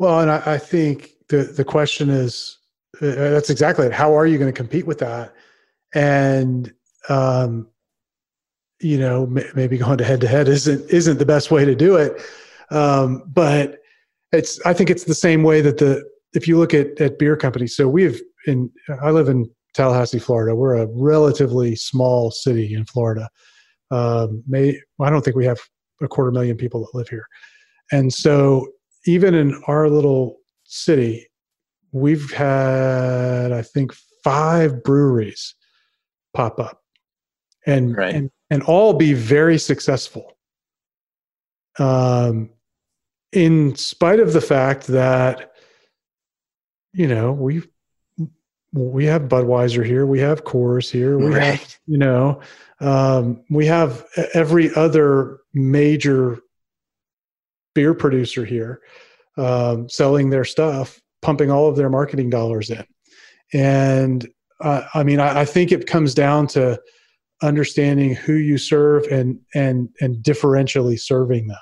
[0.00, 2.58] Well, and I, I think the the question is
[3.00, 3.92] uh, that's exactly it.
[3.92, 5.32] How are you going to compete with that?
[5.94, 6.72] And
[7.08, 7.68] um,
[8.80, 11.76] you know, m- maybe going to head to head isn't isn't the best way to
[11.76, 12.20] do it.
[12.72, 13.78] Um, but
[14.32, 17.36] it's I think it's the same way that the if you look at, at beer
[17.36, 18.16] companies, so we have
[18.48, 20.56] in I live in Tallahassee, Florida.
[20.56, 23.28] We're a relatively small city in Florida.
[23.90, 25.60] Um, may I don't think we have
[26.00, 27.26] a quarter million people that live here,
[27.92, 28.68] and so
[29.06, 31.26] even in our little city,
[31.92, 35.54] we've had I think five breweries
[36.34, 36.80] pop up,
[37.66, 38.14] and right.
[38.14, 40.36] and and all be very successful.
[41.78, 42.50] Um,
[43.32, 45.50] in spite of the fact that
[46.92, 47.62] you know, we
[48.72, 51.42] we have Budweiser here, we have Coors here, we right.
[51.42, 52.40] have you know,
[52.80, 54.04] um, we have
[54.34, 56.38] every other major
[57.74, 58.80] beer producer here
[59.36, 62.84] um, selling their stuff, pumping all of their marketing dollars in,
[63.52, 64.28] and
[64.60, 66.80] uh, I mean, I, I think it comes down to
[67.42, 71.58] understanding who you serve and and and differentially serving them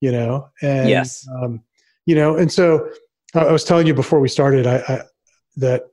[0.00, 0.48] you know?
[0.62, 1.26] And yes.
[1.28, 1.62] um,
[2.06, 2.88] you know and so
[3.34, 5.02] I was telling you before we started I, I
[5.56, 5.84] that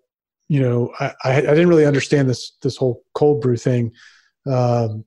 [0.49, 3.91] you know I, I didn't really understand this this whole cold brew thing,
[4.49, 5.05] um,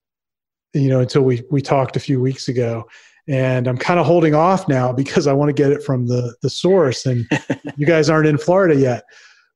[0.75, 2.85] you know, until we we talked a few weeks ago,
[3.29, 6.35] and I'm kind of holding off now because I want to get it from the
[6.43, 7.27] the source, and
[7.77, 9.05] you guys aren't in Florida yet,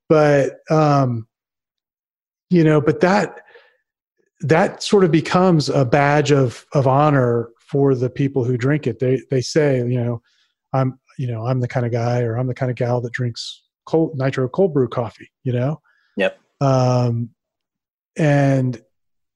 [0.08, 1.26] but um,
[2.50, 3.40] you know, but that
[4.40, 8.98] that sort of becomes a badge of of honor for the people who drink it.
[8.98, 10.22] They they say, you know,
[10.72, 13.12] I'm you know i'm the kind of guy or i'm the kind of gal that
[13.12, 15.80] drinks cold nitro cold brew coffee you know?
[16.16, 16.38] Yep.
[16.60, 17.30] Um
[18.16, 18.80] and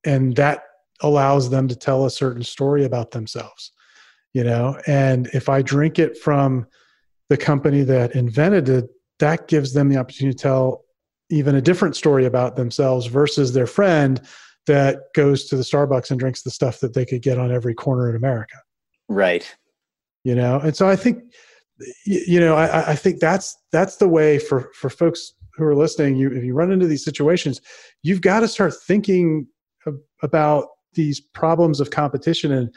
[0.05, 0.63] and that
[1.01, 3.73] allows them to tell a certain story about themselves
[4.35, 4.79] you know?
[4.87, 6.67] And if i drink it from
[7.29, 10.85] the company that invented it that gives them the opportunity to tell
[11.31, 14.21] even a different story about themselves versus their friend
[14.67, 17.75] that goes to the starbucks and drinks the stuff that they could get on every
[17.75, 18.57] corner in america.
[19.09, 19.57] Right.
[20.25, 20.61] You know?
[20.61, 21.23] And so i think
[22.05, 26.16] you know I, I, think that's that's the way for for folks who are listening
[26.16, 27.61] you if you run into these situations
[28.03, 29.47] you've got to start thinking
[30.22, 32.74] about these problems of competition and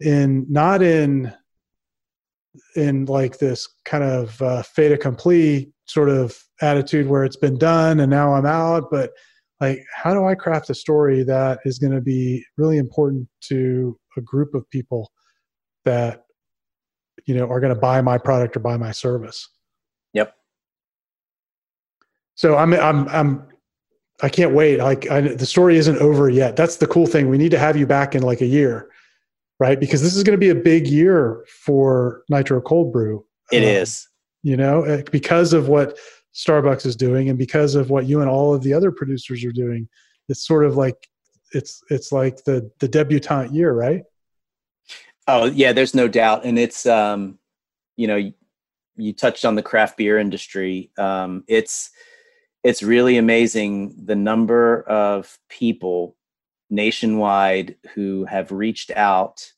[0.00, 1.32] in not in
[2.76, 8.00] in like this kind of uh, fait accompli sort of attitude where it's been done
[8.00, 9.10] and now i'm out but
[9.60, 13.98] like how do i craft a story that is going to be really important to
[14.16, 15.10] a group of people
[15.84, 16.24] that
[17.26, 19.48] you know are going to buy my product or buy my service.
[20.14, 20.34] Yep.
[22.34, 23.48] So i'm i'm i'm
[24.22, 24.78] i can't wait.
[24.78, 26.56] Like I, the story isn't over yet.
[26.56, 27.28] That's the cool thing.
[27.28, 28.90] We need to have you back in like a year
[29.60, 29.80] right?
[29.80, 33.26] Because this is going to be a big year for nitro cold brew.
[33.50, 34.08] It um, is,
[34.42, 35.98] you know eh, because of what
[36.34, 39.52] starbucks is doing and because of what you and all of the other producers are
[39.52, 39.88] doing
[40.28, 41.08] it's sort of like
[41.52, 44.02] it's it's like the the debutante year right
[45.28, 47.38] Oh yeah, there's no doubt, and it's um,
[47.96, 48.32] you know,
[48.96, 50.90] you, touched on the craft beer industry.
[50.96, 51.90] Um, it's
[52.64, 56.16] it's really amazing the number of people
[56.70, 59.52] nationwide who have reached out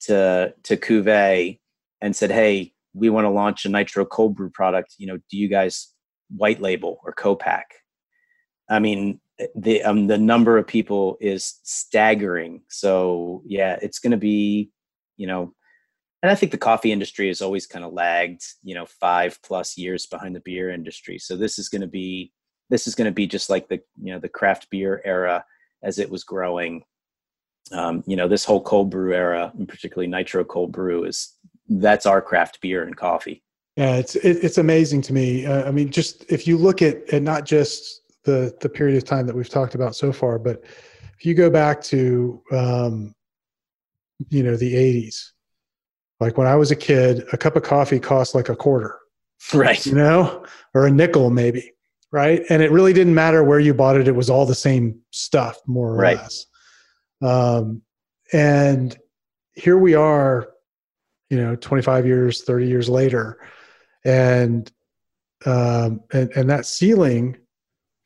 [0.00, 1.60] to to Cuvée
[2.00, 4.94] and said, "Hey, we want to launch a nitro cold brew product.
[4.96, 5.92] You know, do you guys
[6.34, 7.66] white label or co-pack?"
[8.70, 9.20] I mean,
[9.54, 12.62] the um, the number of people is staggering.
[12.68, 14.70] So yeah, it's going to be
[15.16, 15.54] you know,
[16.22, 19.76] and I think the coffee industry has always kind of lagged, you know, five plus
[19.76, 21.18] years behind the beer industry.
[21.18, 22.32] So this is going to be
[22.70, 25.44] this is going to be just like the you know the craft beer era
[25.82, 26.84] as it was growing.
[27.72, 31.34] Um, you know, this whole cold brew era, and particularly nitro cold brew, is
[31.68, 33.42] that's our craft beer and coffee.
[33.76, 35.46] Yeah, it's it, it's amazing to me.
[35.46, 39.04] Uh, I mean, just if you look at at not just the the period of
[39.04, 40.64] time that we've talked about so far, but
[41.18, 43.14] if you go back to um,
[44.30, 45.30] you know the 80s
[46.20, 48.98] like when i was a kid a cup of coffee cost like a quarter
[49.52, 49.84] right.
[49.84, 50.44] you know
[50.74, 51.74] or a nickel maybe
[52.14, 52.44] right?
[52.48, 55.58] And it really didn't matter where you bought it it was all the same stuff
[55.66, 56.16] more or right.
[56.16, 56.46] less.
[57.20, 57.82] Um,
[58.32, 58.96] and
[59.54, 60.48] here we are
[61.28, 63.38] you know 25 years 30 years later
[64.04, 64.70] and
[65.44, 67.36] um, and and that ceiling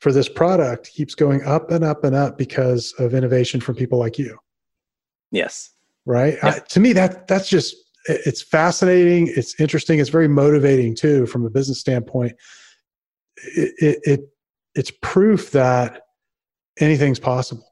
[0.00, 3.98] for this product keeps going up and up and up because of innovation from people
[3.98, 4.38] like you.
[5.30, 5.70] Yes
[6.09, 6.42] right?
[6.42, 11.44] I, to me that that's just it's fascinating it's interesting it's very motivating too from
[11.44, 12.32] a business standpoint.
[13.36, 14.20] It, it, it
[14.74, 16.02] it's proof that
[16.80, 17.68] anything's possible.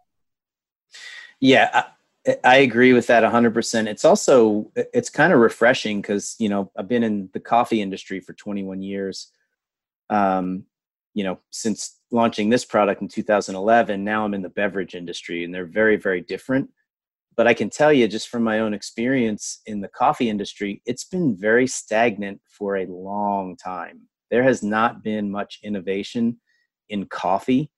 [1.41, 1.85] Yeah
[2.27, 6.71] I, I agree with that 100% it's also it's kind of refreshing because you know
[6.77, 9.33] i've been in the coffee industry for 21 years
[10.11, 10.65] um
[11.15, 15.55] you know since launching this product in 2011 now i'm in the beverage industry and
[15.55, 16.71] they're very very different
[17.37, 21.05] but i can tell you just from my own experience in the coffee industry it's
[21.05, 24.01] been very stagnant for a long time.
[24.31, 26.39] There has not been much innovation
[26.89, 27.71] in coffee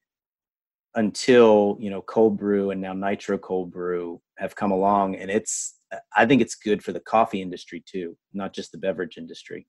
[0.95, 5.77] until you know cold brew and now nitro cold brew have come along and it's
[6.17, 9.67] i think it's good for the coffee industry too not just the beverage industry.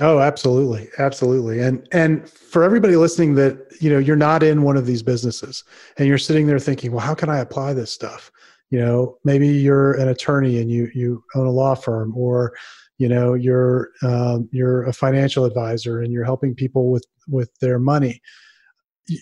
[0.00, 1.60] Oh absolutely absolutely.
[1.60, 5.64] And and for everybody listening that you know you're not in one of these businesses
[5.96, 8.30] and you're sitting there thinking well how can i apply this stuff
[8.70, 12.52] you know maybe you're an attorney and you you own a law firm or
[12.98, 17.78] you know you're um, you're a financial advisor and you're helping people with with their
[17.78, 18.20] money.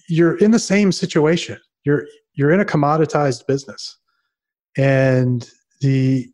[0.09, 1.59] You're in the same situation.
[1.85, 3.99] You're you're in a commoditized business.
[4.77, 5.49] And
[5.81, 6.29] the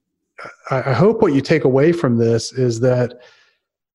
[0.70, 3.14] i hope what you take away from this is that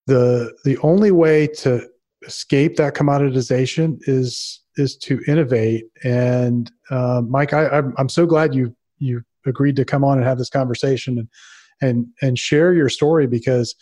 [0.06, 1.86] the the only way to
[2.26, 5.86] escape that commoditization is is to innovate.
[6.04, 10.28] And uh, mike I, I'm, I'm so glad you you agreed to come on and
[10.28, 11.28] have this conversation and
[11.82, 13.76] and and share your story because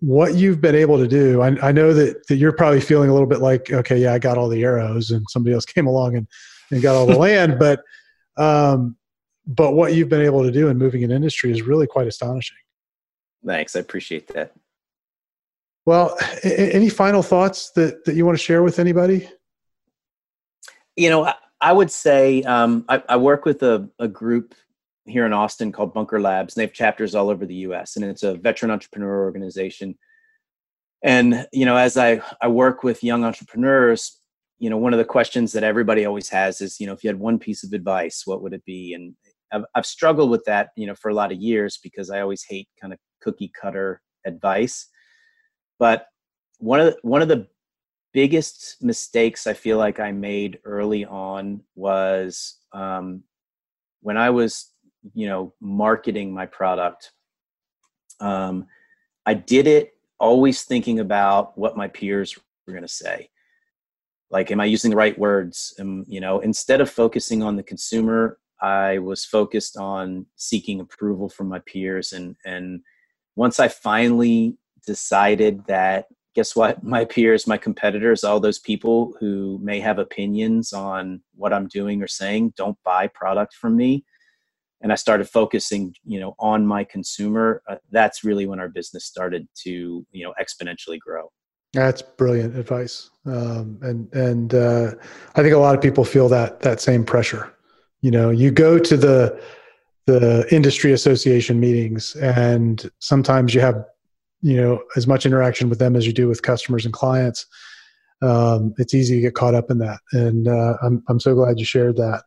[0.00, 3.12] what you've been able to do I, I know that, that you're probably feeling a
[3.12, 6.16] little bit like okay yeah i got all the arrows and somebody else came along
[6.16, 6.26] and,
[6.70, 7.58] and got all the land.
[7.58, 7.82] But
[8.36, 8.96] um
[9.46, 12.56] but what you've been able to do in moving an industry is really quite astonishing.
[13.44, 13.74] Thanks.
[13.74, 14.52] I appreciate that.
[15.84, 19.28] Well a- any final thoughts that that you want to share with anybody?
[20.96, 21.32] You know
[21.62, 24.54] i, would say um, I, I, work with a, a group
[25.06, 27.96] here in Austin called Bunker Labs, and they have chapters all over the U.S.
[27.96, 29.98] and it's a veteran entrepreneur organization.
[31.02, 34.20] And you know, as I I work with young entrepreneurs,
[34.62, 37.08] you know, one of the questions that everybody always has is, you know, if you
[37.08, 38.94] had one piece of advice, what would it be?
[38.94, 39.14] And
[39.52, 42.44] I've, I've struggled with that, you know, for a lot of years because I always
[42.48, 44.86] hate kind of cookie cutter advice.
[45.80, 46.06] But
[46.58, 47.48] one of the, one of the
[48.12, 53.22] biggest mistakes I feel like I made early on was um,
[54.00, 54.72] when I was
[55.14, 57.10] you know marketing my product
[58.20, 58.66] um,
[59.26, 63.28] i did it always thinking about what my peers were going to say.
[64.30, 65.74] Like am i using the right words?
[65.78, 71.28] And you know instead of focusing on the consumer i was focused on seeking approval
[71.28, 72.80] from my peers and and
[73.34, 74.56] once i finally
[74.86, 80.72] decided that guess what my peers my competitors all those people who may have opinions
[80.72, 84.04] on what i'm doing or saying don't buy product from me
[84.82, 89.04] and I started focusing, you know, on my consumer, uh, that's really when our business
[89.04, 91.30] started to, you know, exponentially grow.
[91.72, 94.90] That's brilliant advice, um, and and uh,
[95.36, 97.50] I think a lot of people feel that that same pressure.
[98.02, 99.40] You know, you go to the
[100.04, 103.86] the industry association meetings, and sometimes you have,
[104.42, 107.46] you know, as much interaction with them as you do with customers and clients.
[108.20, 111.58] Um, it's easy to get caught up in that, and uh, I'm I'm so glad
[111.58, 112.22] you shared that.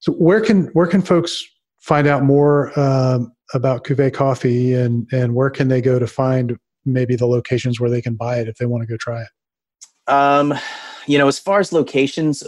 [0.00, 1.44] So where can where can folks
[1.78, 6.56] find out more um, about Cuvée Coffee and and where can they go to find
[6.84, 10.12] maybe the locations where they can buy it if they want to go try it?
[10.12, 10.54] Um,
[11.06, 12.42] you know, as far as locations,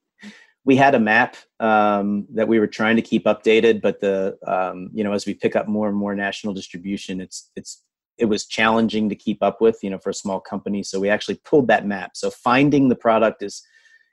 [0.64, 4.90] we had a map um, that we were trying to keep updated, but the um,
[4.92, 7.82] you know as we pick up more and more national distribution, it's it's
[8.18, 10.82] it was challenging to keep up with you know for a small company.
[10.82, 12.12] So we actually pulled that map.
[12.16, 13.62] So finding the product is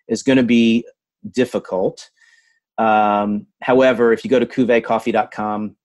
[0.08, 0.86] is going to be
[1.32, 2.10] difficult.
[2.78, 5.76] Um, however, if you go to cuveecoffee.com,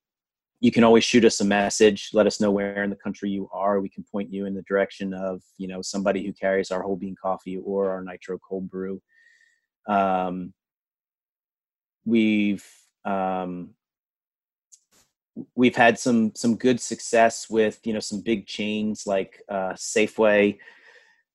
[0.60, 2.10] you can always shoot us a message.
[2.12, 3.80] Let us know where in the country you are.
[3.80, 6.96] We can point you in the direction of you know somebody who carries our whole
[6.96, 9.02] bean coffee or our nitro cold brew.
[9.88, 10.54] Um,
[12.04, 12.64] we've
[13.04, 13.70] um,
[15.54, 20.58] we've had some some good success with you know some big chains like uh, Safeway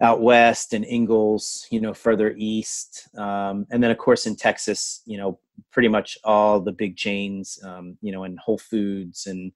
[0.01, 3.09] out west and Ingles, you know, further east.
[3.17, 5.39] Um, and then, of course, in Texas, you know,
[5.71, 9.51] pretty much all the big chains, um, you know, and Whole Foods and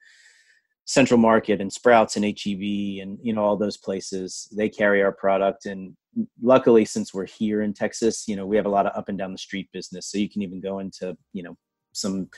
[0.86, 4.52] Central Market and Sprouts and HEB and you know all those places.
[4.56, 5.96] They carry our product, and
[6.42, 9.18] luckily, since we're here in Texas, you know we have a lot of up and
[9.18, 10.08] down the street business.
[10.08, 11.56] So you can even go into you know
[11.94, 12.30] some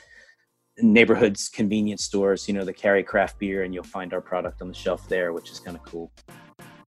[0.78, 4.68] neighborhoods convenience stores, you know, that carry craft beer, and you'll find our product on
[4.68, 6.10] the shelf there, which is kind of cool.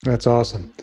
[0.03, 0.73] That's awesome.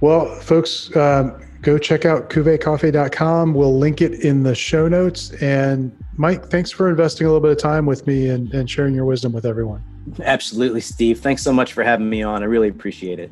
[0.00, 3.54] Well, folks, um, go check out cuveecoffee.com.
[3.54, 5.30] We'll link it in the show notes.
[5.42, 8.94] And Mike, thanks for investing a little bit of time with me and, and sharing
[8.94, 9.84] your wisdom with everyone.
[10.24, 11.20] Absolutely, Steve.
[11.20, 12.42] Thanks so much for having me on.
[12.42, 13.30] I really appreciate it.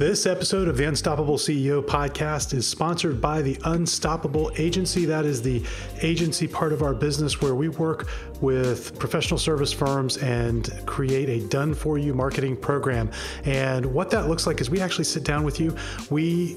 [0.00, 5.04] This episode of the Unstoppable CEO podcast is sponsored by the Unstoppable Agency.
[5.04, 5.62] That is the
[6.00, 8.08] agency part of our business where we work
[8.40, 13.10] with professional service firms and create a done for you marketing program.
[13.44, 15.76] And what that looks like is we actually sit down with you.
[16.08, 16.56] We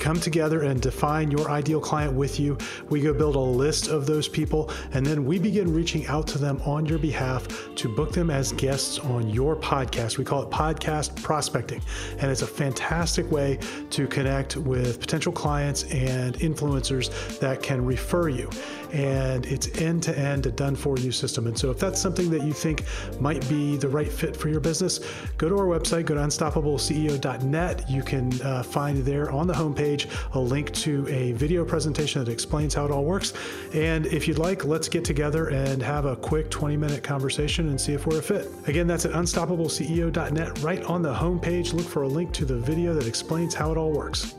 [0.00, 2.58] come together and define your ideal client with you.
[2.90, 6.38] We go build a list of those people, and then we begin reaching out to
[6.38, 10.18] them on your behalf to book them as guests on your podcast.
[10.18, 11.80] We call it podcast prospecting,
[12.18, 13.58] and it's a fantastic way
[13.90, 18.50] to connect with potential clients and influencers that can refer you
[18.94, 21.48] and it's end to end a done for you system.
[21.48, 22.84] And so, if that's something that you think
[23.20, 25.00] might be the right fit for your business,
[25.36, 27.90] go to our website, go to unstoppableceo.net.
[27.90, 32.30] You can uh, find there on the homepage a link to a video presentation that
[32.30, 33.32] explains how it all works.
[33.74, 37.80] And if you'd like, let's get together and have a quick 20 minute conversation and
[37.80, 38.48] see if we're a fit.
[38.68, 40.62] Again, that's at unstoppableceo.net.
[40.62, 43.76] Right on the homepage, look for a link to the video that explains how it
[43.76, 44.36] all works.